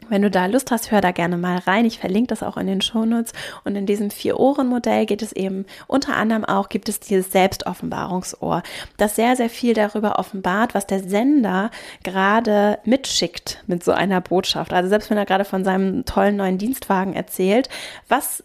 Wenn 0.08 0.22
du 0.22 0.30
da 0.30 0.46
Lust 0.46 0.70
hast, 0.70 0.90
hör 0.90 1.00
da 1.00 1.12
gerne 1.12 1.36
mal 1.36 1.58
rein. 1.58 1.84
Ich 1.84 1.98
verlinke 1.98 2.28
das 2.28 2.42
auch 2.42 2.56
in 2.56 2.66
den 2.66 2.80
Shownotes. 2.80 3.32
Und 3.64 3.76
in 3.76 3.86
diesem 3.86 4.10
Vier-Ohren-Modell 4.10 5.06
geht 5.06 5.22
es 5.22 5.32
eben 5.32 5.64
unter 5.86 6.16
anderem 6.16 6.44
auch, 6.44 6.68
gibt 6.68 6.88
es 6.88 7.00
dieses 7.00 7.30
Selbstoffenbarungsohr, 7.30 8.62
das 8.96 9.16
sehr, 9.16 9.36
sehr 9.36 9.48
viel 9.48 9.74
darüber 9.74 10.18
offenbart, 10.18 10.74
was 10.74 10.86
der 10.86 11.00
Sender 11.00 11.70
gerade 12.02 12.78
mitschickt 12.84 13.62
mit 13.66 13.84
so 13.84 13.92
einer 13.92 14.20
Botschaft. 14.20 14.72
Also 14.72 14.88
selbst 14.88 15.08
wenn 15.10 15.18
er 15.18 15.26
gerade 15.26 15.44
von 15.44 15.64
seinem 15.64 16.04
tollen 16.04 16.36
neuen 16.36 16.58
Dienstwagen 16.58 17.14
erzählt, 17.14 17.68
was 18.08 18.42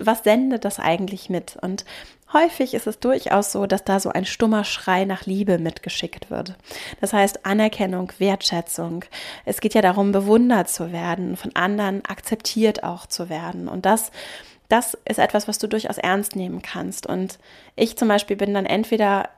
was 0.00 0.24
sendet 0.24 0.64
das 0.64 0.78
eigentlich 0.78 1.28
mit? 1.30 1.56
Und 1.60 1.84
Häufig 2.32 2.74
ist 2.74 2.86
es 2.86 3.00
durchaus 3.00 3.52
so, 3.52 3.66
dass 3.66 3.84
da 3.84 4.00
so 4.00 4.10
ein 4.10 4.26
stummer 4.26 4.64
Schrei 4.64 5.04
nach 5.04 5.24
Liebe 5.24 5.58
mitgeschickt 5.58 6.30
wird. 6.30 6.54
Das 7.00 7.12
heißt 7.12 7.46
Anerkennung, 7.46 8.12
Wertschätzung. 8.18 9.04
Es 9.46 9.60
geht 9.60 9.74
ja 9.74 9.80
darum, 9.80 10.12
bewundert 10.12 10.68
zu 10.68 10.92
werden, 10.92 11.36
von 11.36 11.56
anderen 11.56 12.04
akzeptiert 12.04 12.84
auch 12.84 13.06
zu 13.06 13.30
werden. 13.30 13.66
Und 13.66 13.86
das, 13.86 14.12
das 14.68 14.98
ist 15.08 15.18
etwas, 15.18 15.48
was 15.48 15.58
du 15.58 15.68
durchaus 15.68 15.96
ernst 15.96 16.36
nehmen 16.36 16.60
kannst. 16.60 17.06
Und 17.06 17.38
ich 17.76 17.96
zum 17.96 18.08
Beispiel 18.08 18.36
bin 18.36 18.52
dann 18.52 18.66
entweder 18.66 19.30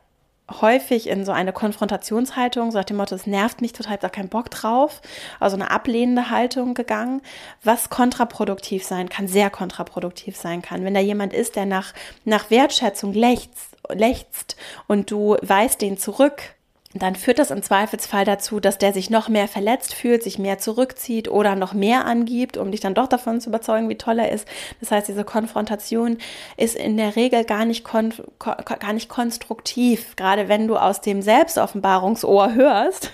häufig 0.60 1.08
in 1.08 1.24
so 1.24 1.32
eine 1.32 1.52
Konfrontationshaltung, 1.52 2.70
so 2.70 2.78
nach 2.78 2.84
dem 2.84 2.96
Motto, 2.96 3.14
es 3.14 3.26
nervt 3.26 3.60
mich 3.60 3.72
total, 3.72 3.96
ich 3.96 4.02
habe 4.02 4.12
keinen 4.12 4.28
Bock 4.28 4.50
drauf, 4.50 5.00
also 5.38 5.56
eine 5.56 5.70
ablehnende 5.70 6.30
Haltung 6.30 6.74
gegangen, 6.74 7.22
was 7.62 7.90
kontraproduktiv 7.90 8.84
sein 8.84 9.08
kann, 9.08 9.28
sehr 9.28 9.50
kontraproduktiv 9.50 10.36
sein 10.36 10.62
kann. 10.62 10.84
Wenn 10.84 10.94
da 10.94 11.00
jemand 11.00 11.32
ist, 11.32 11.56
der 11.56 11.66
nach, 11.66 11.92
nach 12.24 12.50
Wertschätzung 12.50 13.12
lechzt, 13.12 13.76
lechzt 13.88 14.56
und 14.86 15.10
du 15.10 15.36
weist 15.42 15.82
den 15.82 15.98
zurück, 15.98 16.54
dann 16.92 17.14
führt 17.14 17.38
das 17.38 17.52
im 17.52 17.62
Zweifelsfall 17.62 18.24
dazu, 18.24 18.58
dass 18.58 18.76
der 18.76 18.92
sich 18.92 19.10
noch 19.10 19.28
mehr 19.28 19.46
verletzt 19.46 19.94
fühlt, 19.94 20.24
sich 20.24 20.40
mehr 20.40 20.58
zurückzieht 20.58 21.28
oder 21.28 21.54
noch 21.54 21.72
mehr 21.72 22.04
angibt, 22.04 22.56
um 22.56 22.72
dich 22.72 22.80
dann 22.80 22.94
doch 22.94 23.06
davon 23.06 23.40
zu 23.40 23.48
überzeugen, 23.48 23.88
wie 23.88 23.96
toll 23.96 24.18
er 24.18 24.32
ist. 24.32 24.48
Das 24.80 24.90
heißt, 24.90 25.06
diese 25.06 25.22
Konfrontation 25.22 26.18
ist 26.56 26.74
in 26.74 26.96
der 26.96 27.14
Regel 27.14 27.44
gar 27.44 27.64
nicht, 27.64 27.84
kon 27.84 28.12
gar 28.40 28.92
nicht 28.92 29.08
konstruktiv, 29.08 30.16
gerade 30.16 30.48
wenn 30.48 30.66
du 30.66 30.76
aus 30.76 31.00
dem 31.00 31.22
Selbstoffenbarungsohr 31.22 32.54
hörst. 32.54 33.12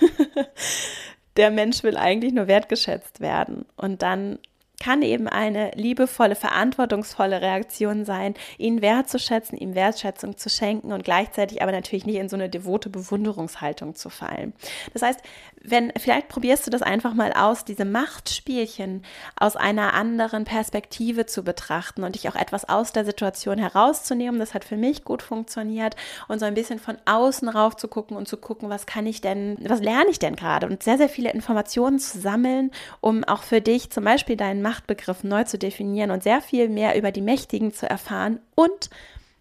der 1.37 1.51
Mensch 1.51 1.83
will 1.83 1.98
eigentlich 1.98 2.33
nur 2.33 2.46
wertgeschätzt 2.46 3.20
werden. 3.20 3.66
Und 3.77 4.01
dann 4.01 4.38
kann 4.81 5.03
eben 5.03 5.29
eine 5.29 5.71
liebevolle, 5.75 6.35
verantwortungsvolle 6.35 7.41
Reaktion 7.41 8.05
sein, 8.05 8.35
ihn 8.59 8.83
wertzuschätzen, 8.83 9.57
ihm 9.59 9.75
Wertschätzung 9.75 10.37
zu 10.37 10.51
schenken 10.51 10.93
und 10.93 11.05
gleichzeitig 11.05 11.62
aber 11.62 11.73
natürlich 11.73 12.07
nicht 12.07 12.17
in 12.17 12.29
so 12.29 12.37
eine 12.37 12.49
devote 12.49 12.91
Bewunderungshaltung 12.91 13.95
zu 13.95 14.11
fallen. 14.11 14.53
Das 14.93 15.03
heißt, 15.03 15.21
wenn, 15.69 15.93
vielleicht 15.97 16.29
probierst 16.29 16.67
du 16.67 16.71
das 16.71 16.83
einfach 16.83 17.15
mal 17.15 17.33
aus, 17.33 17.65
diese 17.65 17.85
Machtspielchen 17.85 19.03
aus 19.39 19.57
einer 19.57 19.95
anderen 19.95 20.45
Perspektive 20.45 21.27
zu 21.27 21.43
betrachten 21.43 22.05
und 22.05 22.15
dich 22.15 22.29
auch 22.29 22.37
etwas 22.37 22.69
aus 22.69 22.93
der 22.93 23.05
Situation 23.05 23.59
herauszunehmen. 23.59 24.39
Das 24.39 24.55
hat 24.55 24.65
für 24.65 24.77
mich 24.77 25.05
gut 25.05 25.23
funktioniert 25.23 25.97
und 26.29 26.39
so 26.39 26.45
ein 26.45 26.55
bisschen 26.55 26.79
von 26.79 26.99
außen 27.05 27.49
rauf 27.49 27.77
zu 27.77 27.89
gucken 27.89 28.17
und 28.17 28.29
zu 28.29 28.37
gucken, 28.37 28.69
was 28.69 28.87
kann 28.87 29.07
ich 29.07 29.21
denn, 29.21 29.57
was 29.61 29.81
lerne 29.81 30.11
ich 30.11 30.19
denn 30.19 30.37
gerade 30.37 30.67
und 30.67 30.83
sehr, 30.83 30.99
sehr 30.99 31.09
viele 31.09 31.33
Informationen 31.33 31.99
zu 31.99 32.21
sammeln, 32.21 32.71
um 33.01 33.25
auch 33.25 33.43
für 33.43 33.61
dich 33.61 33.91
zum 33.91 34.05
Beispiel 34.05 34.37
deinen 34.37 34.62
Machtbegriff 34.66 35.22
neu 35.22 35.44
zu 35.44 35.59
definieren 35.59 36.11
und 36.11 36.24
sehr 36.24 36.40
viel 36.40 36.68
mehr 36.68 36.98
über 36.98 37.12
die 37.12 37.20
Mächtigen 37.20 37.72
zu 37.72 37.88
erfahren 37.88 38.40
und 38.57 38.90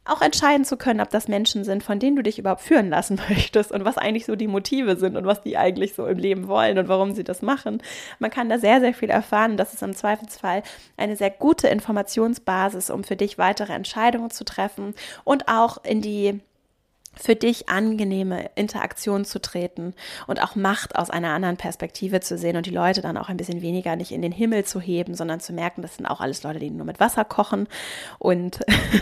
auch 0.08 0.22
entscheiden 0.22 0.66
zu 0.66 0.78
können, 0.78 1.02
ob 1.02 1.10
das 1.10 1.28
Menschen 1.28 1.64
sind, 1.64 1.82
von 1.82 1.98
denen 1.98 2.16
du 2.16 2.22
dich 2.22 2.38
überhaupt 2.38 2.62
führen 2.62 2.90
lassen 2.90 3.20
möchtest 3.30 3.72
und 3.72 3.86
was 3.86 3.98
eigentlich 3.98 4.28
so 4.28 4.36
die 4.36 4.48
Motive 4.48 4.98
sind 4.98 5.18
und 5.18 5.26
was 5.26 5.42
die 5.42 5.58
eigentlich 5.58 5.96
so 5.96 6.06
im 6.06 6.20
Leben 6.20 6.48
wollen 6.48 6.78
und 6.78 6.88
warum 6.88 7.16
sie 7.16 7.24
das 7.24 7.42
machen. 7.42 7.82
Man 8.20 8.30
kann 8.30 8.48
da 8.48 8.60
sehr, 8.60 8.80
sehr 8.82 8.94
viel 8.94 9.10
erfahren. 9.10 9.58
Das 9.58 9.74
ist 9.74 9.82
im 9.82 9.96
Zweifelsfall 9.96 10.62
eine 10.96 11.16
sehr 11.16 11.32
gute 11.32 11.70
Informationsbasis, 11.70 12.92
um 12.92 13.04
für 13.04 13.16
dich 13.16 13.40
weitere 13.40 13.74
Entscheidungen 13.74 14.30
zu 14.30 14.46
treffen 14.46 14.94
und 15.24 15.48
auch 15.48 15.84
in 15.84 16.02
die 16.02 16.40
für 17.16 17.36
dich 17.36 17.70
angenehme 17.70 18.50
Interaktion 18.56 19.26
zu 19.26 19.42
treten 19.42 19.94
und 20.28 20.42
auch 20.42 20.56
Macht 20.56 20.96
aus 20.96 21.10
einer 21.10 21.30
anderen 21.30 21.58
Perspektive 21.58 22.20
zu 22.20 22.38
sehen 22.38 22.58
und 22.58 22.66
die 22.66 22.72
Leute 22.72 23.02
dann 23.02 23.18
auch 23.18 23.30
ein 23.30 23.38
bisschen 23.38 23.62
weniger 23.62 23.96
nicht 23.96 24.12
in 24.12 24.22
den 24.22 24.32
Himmel 24.32 24.66
zu 24.66 24.80
heben, 24.80 25.16
sondern 25.16 25.40
zu 25.40 25.54
merken, 25.54 25.82
das 25.82 25.96
sind 25.96 26.06
auch 26.06 26.22
alles 26.22 26.44
Leute, 26.44 26.60
die 26.60 26.70
nur 26.70 26.86
mit 26.86 27.00
Wasser 27.00 27.26
kochen 27.26 27.68
und 28.20 28.60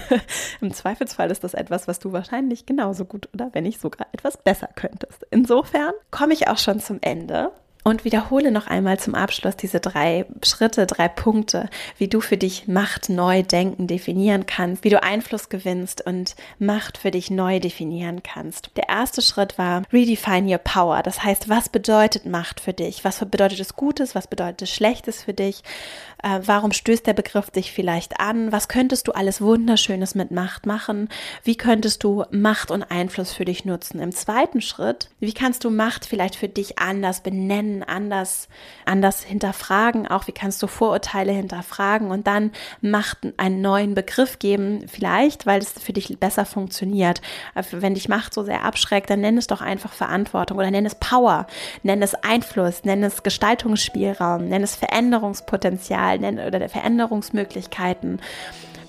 im 0.62 0.74
Zweifelsfall 0.74 1.32
ist 1.32 1.44
das 1.44 1.54
etwas, 1.54 1.88
was 1.88 2.00
du 2.00 2.12
wahrscheinlich 2.12 2.66
genauso 2.66 3.06
gut 3.06 3.30
oder 3.34 3.50
wenn 3.54 3.64
nicht 3.64 3.82
sogar 3.82 4.08
etwas 4.12 4.38
besser 4.38 4.70
könntest. 4.76 5.26
Insofern 5.32 5.94
komme 6.12 6.34
ich 6.34 6.48
auch 6.48 6.58
schon 6.58 6.80
zum 6.80 7.00
Ende 7.02 7.52
und 7.84 8.06
wiederhole 8.06 8.52
noch 8.52 8.68
einmal 8.68 9.00
zum 9.00 9.14
Abschluss 9.14 9.58
diese 9.58 9.80
drei 9.80 10.26
Schritte, 10.44 10.88
drei 10.88 11.08
Punkte, 11.08 11.70
wie 11.98 12.08
du 12.08 12.22
für 12.22 12.38
dich 12.38 12.68
Macht 12.68 13.10
neu 13.10 13.44
denken 13.44 13.88
definieren 13.88 14.46
kannst, 14.46 14.84
wie 14.84 14.90
du 14.90 15.04
Einfluss 15.04 15.50
gewinnst 15.50 16.06
und 16.06 16.36
Macht 16.60 16.98
für 16.98 17.12
dich 17.12 17.30
neu 17.30 17.60
definieren 17.60 18.24
kannst. 18.24 18.70
Der 18.78 18.90
erste 18.90 19.22
Schritt 19.22 19.58
war 19.58 19.84
Redefine 19.92 20.50
Your 20.50 20.60
Power. 20.60 21.04
Das 21.04 21.24
heißt, 21.24 21.50
was 21.50 21.70
bedeutet 21.70 22.26
Macht 22.26 22.60
für 22.60 22.74
dich? 22.74 23.04
Was 23.04 23.20
bedeutet 23.20 23.60
es 23.60 23.76
Gutes? 23.76 24.16
Was 24.16 24.28
bedeutet 24.28 24.64
es 24.64 24.72
Schlechtes 24.72 25.24
für 25.24 25.34
dich? 25.34 25.64
Äh, 26.24 26.40
warum 26.46 26.72
stößt 26.72 27.06
der 27.06 27.14
Begriff 27.14 27.52
dich 27.52 27.74
vielleicht 27.74 28.20
an? 28.20 28.52
Was 28.52 28.70
könntest 28.70 29.08
du 29.08 29.12
alles 29.12 29.42
Wunderschönes 29.42 30.16
mit 30.16 30.32
Macht 30.32 30.66
machen? 30.66 31.10
Wie 31.44 31.58
könntest 31.58 32.04
du 32.04 32.24
Macht 32.32 32.72
und 32.72 32.84
Einfluss 32.84 33.34
für 33.34 33.46
dich 33.46 33.66
nutzen? 33.66 34.00
Im 34.00 34.14
zweiten 34.14 34.62
Schritt, 34.62 35.10
wie 35.20 35.34
kannst 35.34 35.66
du 35.66 35.70
Macht 35.70 36.06
vielleicht 36.06 36.36
für 36.36 36.48
dich 36.48 36.80
anders 36.80 37.22
benennen? 37.22 37.73
Erkennen, 37.74 37.84
anders, 37.84 38.48
anders 38.86 39.24
hinterfragen, 39.24 40.08
auch 40.08 40.28
wie 40.28 40.32
kannst 40.32 40.62
du 40.62 40.68
Vorurteile 40.68 41.32
hinterfragen 41.32 42.12
und 42.12 42.28
dann 42.28 42.52
Macht 42.82 43.20
einen 43.38 43.62
neuen 43.62 43.96
Begriff 43.96 44.40
geben, 44.40 44.86
vielleicht, 44.88 45.46
weil 45.46 45.62
es 45.62 45.72
für 45.72 45.94
dich 45.94 46.18
besser 46.20 46.46
funktioniert. 46.46 47.22
Wenn 47.72 47.94
dich 47.94 48.10
Macht 48.10 48.34
so 48.34 48.44
sehr 48.44 48.64
abschreckt, 48.64 49.10
dann 49.10 49.22
nenn 49.22 49.38
es 49.38 49.48
doch 49.48 49.62
einfach 49.62 49.94
Verantwortung 49.94 50.58
oder 50.58 50.72
nenn 50.72 50.86
es 50.86 50.96
Power, 50.96 51.48
nenn 51.84 52.02
es 52.02 52.16
Einfluss, 52.16 52.84
nenn 52.84 53.04
es 53.04 53.24
Gestaltungsspielraum, 53.24 54.48
nenn 54.48 54.64
es 54.64 54.76
Veränderungspotenzial 54.76 56.20
nenn, 56.20 56.40
oder 56.40 56.68
Veränderungsmöglichkeiten 56.70 58.20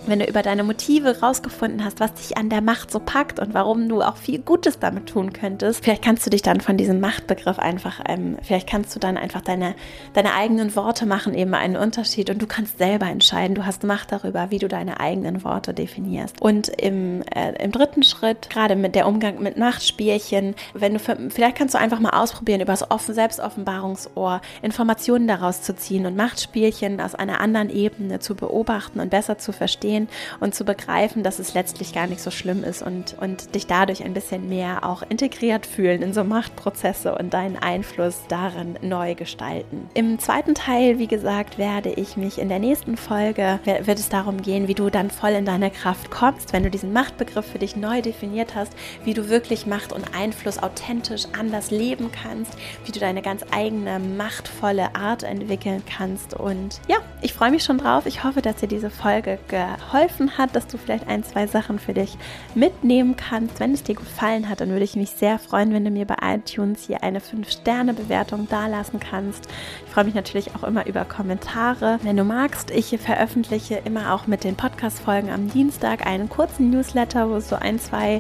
wenn 0.06 0.18
du 0.18 0.26
über 0.26 0.42
deine 0.42 0.64
Motive 0.64 1.20
rausgefunden 1.20 1.84
hast, 1.84 2.00
was 2.00 2.14
dich 2.14 2.36
an 2.36 2.50
der 2.50 2.60
Macht 2.60 2.90
so 2.90 3.00
packt 3.00 3.40
und 3.40 3.54
warum 3.54 3.88
du 3.88 4.02
auch 4.02 4.16
viel 4.16 4.38
Gutes 4.38 4.78
damit 4.78 5.06
tun 5.06 5.32
könntest, 5.32 5.84
vielleicht 5.84 6.02
kannst 6.02 6.26
du 6.26 6.30
dich 6.30 6.42
dann 6.42 6.60
von 6.60 6.76
diesem 6.76 7.00
Machtbegriff 7.00 7.58
einfach, 7.58 8.00
ähm, 8.08 8.36
vielleicht 8.42 8.68
kannst 8.68 8.94
du 8.94 9.00
dann 9.00 9.16
einfach 9.16 9.40
deine, 9.40 9.74
deine 10.12 10.34
eigenen 10.34 10.74
Worte 10.76 11.06
machen 11.06 11.34
eben 11.34 11.54
einen 11.54 11.76
Unterschied 11.76 12.30
und 12.30 12.40
du 12.42 12.46
kannst 12.46 12.78
selber 12.78 13.06
entscheiden. 13.06 13.54
Du 13.54 13.64
hast 13.66 13.84
Macht 13.84 14.12
darüber, 14.12 14.50
wie 14.50 14.58
du 14.58 14.68
deine 14.68 15.00
eigenen 15.00 15.44
Worte 15.44 15.74
definierst. 15.74 16.40
Und 16.40 16.68
im, 16.68 17.22
äh, 17.34 17.52
im 17.62 17.72
dritten 17.72 18.02
Schritt, 18.02 18.50
gerade 18.50 18.76
mit 18.76 18.94
der 18.94 19.06
Umgang 19.06 19.42
mit 19.42 19.56
Machtspielchen, 19.56 20.54
wenn 20.74 20.94
du, 20.94 20.98
vielleicht 20.98 21.56
kannst 21.56 21.74
du 21.74 21.78
einfach 21.78 22.00
mal 22.00 22.10
ausprobieren, 22.10 22.60
über 22.60 22.72
das 22.72 22.90
Offen 22.90 23.14
Selbstoffenbarungsohr 23.14 24.40
Informationen 24.62 25.26
daraus 25.26 25.62
zu 25.62 25.74
ziehen 25.74 26.06
und 26.06 26.16
Machtspielchen 26.16 27.00
aus 27.00 27.14
einer 27.14 27.40
anderen 27.40 27.70
Ebene 27.70 28.18
zu 28.18 28.34
beobachten 28.34 29.00
und 29.00 29.10
besser 29.10 29.38
zu 29.38 29.52
verstehen 29.52 29.93
und 30.40 30.54
zu 30.54 30.64
begreifen, 30.64 31.22
dass 31.22 31.38
es 31.38 31.54
letztlich 31.54 31.92
gar 31.92 32.06
nicht 32.06 32.20
so 32.20 32.30
schlimm 32.30 32.64
ist 32.64 32.82
und, 32.82 33.16
und 33.20 33.54
dich 33.54 33.66
dadurch 33.66 34.04
ein 34.04 34.14
bisschen 34.14 34.48
mehr 34.48 34.84
auch 34.84 35.02
integriert 35.08 35.66
fühlen 35.66 36.02
in 36.02 36.12
so 36.12 36.24
Machtprozesse 36.24 37.14
und 37.14 37.34
deinen 37.34 37.56
Einfluss 37.56 38.22
darin 38.28 38.78
neu 38.82 39.14
gestalten. 39.14 39.88
Im 39.94 40.18
zweiten 40.18 40.54
Teil, 40.54 40.98
wie 40.98 41.06
gesagt, 41.06 41.58
werde 41.58 41.90
ich 41.90 42.16
mich 42.16 42.38
in 42.38 42.48
der 42.48 42.58
nächsten 42.58 42.96
Folge, 42.96 43.60
wird 43.64 43.98
es 43.98 44.08
darum 44.08 44.42
gehen, 44.42 44.68
wie 44.68 44.74
du 44.74 44.90
dann 44.90 45.10
voll 45.10 45.30
in 45.30 45.44
deine 45.44 45.70
Kraft 45.70 46.10
kommst, 46.10 46.52
wenn 46.52 46.62
du 46.62 46.70
diesen 46.70 46.92
Machtbegriff 46.92 47.46
für 47.46 47.58
dich 47.58 47.76
neu 47.76 48.02
definiert 48.02 48.54
hast, 48.54 48.72
wie 49.04 49.14
du 49.14 49.28
wirklich 49.28 49.66
Macht 49.66 49.92
und 49.92 50.14
Einfluss 50.16 50.62
authentisch 50.62 51.24
anders 51.38 51.70
leben 51.70 52.10
kannst, 52.10 52.52
wie 52.84 52.92
du 52.92 53.00
deine 53.00 53.22
ganz 53.22 53.44
eigene 53.50 53.98
machtvolle 53.98 54.94
Art 54.94 55.22
entwickeln 55.22 55.82
kannst. 55.86 56.34
Und 56.34 56.80
ja, 56.88 56.96
ich 57.22 57.32
freue 57.32 57.50
mich 57.50 57.64
schon 57.64 57.78
drauf. 57.78 58.06
Ich 58.06 58.24
hoffe, 58.24 58.42
dass 58.42 58.56
dir 58.56 58.68
diese 58.68 58.90
Folge 58.90 59.38
geholfen 59.48 59.83
hat, 59.92 60.56
dass 60.56 60.66
du 60.66 60.78
vielleicht 60.78 61.08
ein, 61.08 61.24
zwei 61.24 61.46
Sachen 61.46 61.78
für 61.78 61.94
dich 61.94 62.16
mitnehmen 62.54 63.16
kannst. 63.16 63.60
Wenn 63.60 63.72
es 63.72 63.82
dir 63.82 63.94
gefallen 63.94 64.48
hat, 64.48 64.60
dann 64.60 64.70
würde 64.70 64.84
ich 64.84 64.96
mich 64.96 65.10
sehr 65.10 65.38
freuen, 65.38 65.72
wenn 65.72 65.84
du 65.84 65.90
mir 65.90 66.06
bei 66.06 66.16
iTunes 66.22 66.86
hier 66.86 67.02
eine 67.02 67.20
5-Sterne-Bewertung 67.20 68.48
dalassen 68.48 69.00
kannst. 69.00 69.48
Freue 69.94 70.06
mich 70.06 70.14
natürlich 70.14 70.56
auch 70.56 70.64
immer 70.64 70.88
über 70.88 71.04
Kommentare. 71.04 72.00
Wenn 72.02 72.16
du 72.16 72.24
magst, 72.24 72.72
ich 72.72 72.98
veröffentliche 72.98 73.80
immer 73.84 74.12
auch 74.12 74.26
mit 74.26 74.42
den 74.42 74.56
Podcast-Folgen 74.56 75.30
am 75.30 75.48
Dienstag 75.48 76.04
einen 76.04 76.28
kurzen 76.28 76.70
Newsletter, 76.70 77.30
wo 77.30 77.36
es 77.36 77.48
so 77.48 77.54
ein, 77.54 77.78
zwei, 77.78 78.16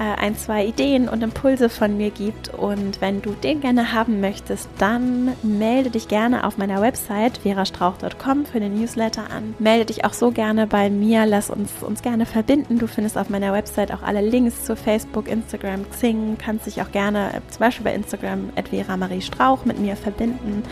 äh, 0.00 0.20
ein, 0.20 0.36
zwei 0.36 0.66
Ideen 0.66 1.08
und 1.08 1.22
Impulse 1.22 1.68
von 1.68 1.96
mir 1.96 2.10
gibt. 2.10 2.48
Und 2.48 3.00
wenn 3.00 3.22
du 3.22 3.34
den 3.34 3.60
gerne 3.60 3.92
haben 3.92 4.20
möchtest, 4.20 4.68
dann 4.78 5.36
melde 5.44 5.90
dich 5.90 6.08
gerne 6.08 6.44
auf 6.44 6.58
meiner 6.58 6.80
Website 6.80 7.38
verastrauch.com 7.38 8.44
für 8.44 8.58
den 8.58 8.80
Newsletter 8.80 9.30
an. 9.30 9.54
Melde 9.60 9.84
dich 9.84 10.04
auch 10.04 10.14
so 10.14 10.32
gerne 10.32 10.66
bei 10.66 10.90
mir, 10.90 11.24
lass 11.24 11.50
uns, 11.50 11.70
uns 11.84 12.02
gerne 12.02 12.26
verbinden. 12.26 12.80
Du 12.80 12.88
findest 12.88 13.16
auf 13.16 13.30
meiner 13.30 13.52
Website 13.52 13.92
auch 13.94 14.02
alle 14.02 14.22
Links 14.22 14.64
zu 14.64 14.74
Facebook, 14.74 15.28
Instagram, 15.28 15.88
Xing. 15.88 16.36
Kannst 16.36 16.66
dich 16.66 16.82
auch 16.82 16.90
gerne 16.90 17.28
äh, 17.28 17.40
zum 17.48 17.60
Beispiel 17.60 17.84
bei 17.84 17.94
Instagram 17.94 18.50
Vera 18.68 18.96
Marie 18.96 19.22
Strauch 19.22 19.64
mit 19.64 19.78
mir 19.78 19.94
verbinden. 19.94 20.64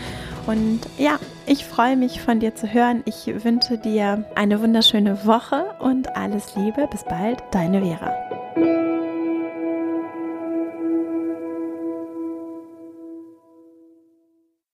Und 0.47 0.81
ja, 0.97 1.19
ich 1.45 1.65
freue 1.65 1.95
mich 1.95 2.21
von 2.21 2.39
dir 2.39 2.55
zu 2.55 2.71
hören. 2.71 3.03
Ich 3.05 3.27
wünsche 3.43 3.77
dir 3.77 4.25
eine 4.35 4.61
wunderschöne 4.61 5.25
Woche 5.25 5.65
und 5.79 6.15
alles 6.15 6.55
Liebe. 6.55 6.87
Bis 6.91 7.03
bald, 7.03 7.43
deine 7.51 7.81
Vera. 7.81 9.00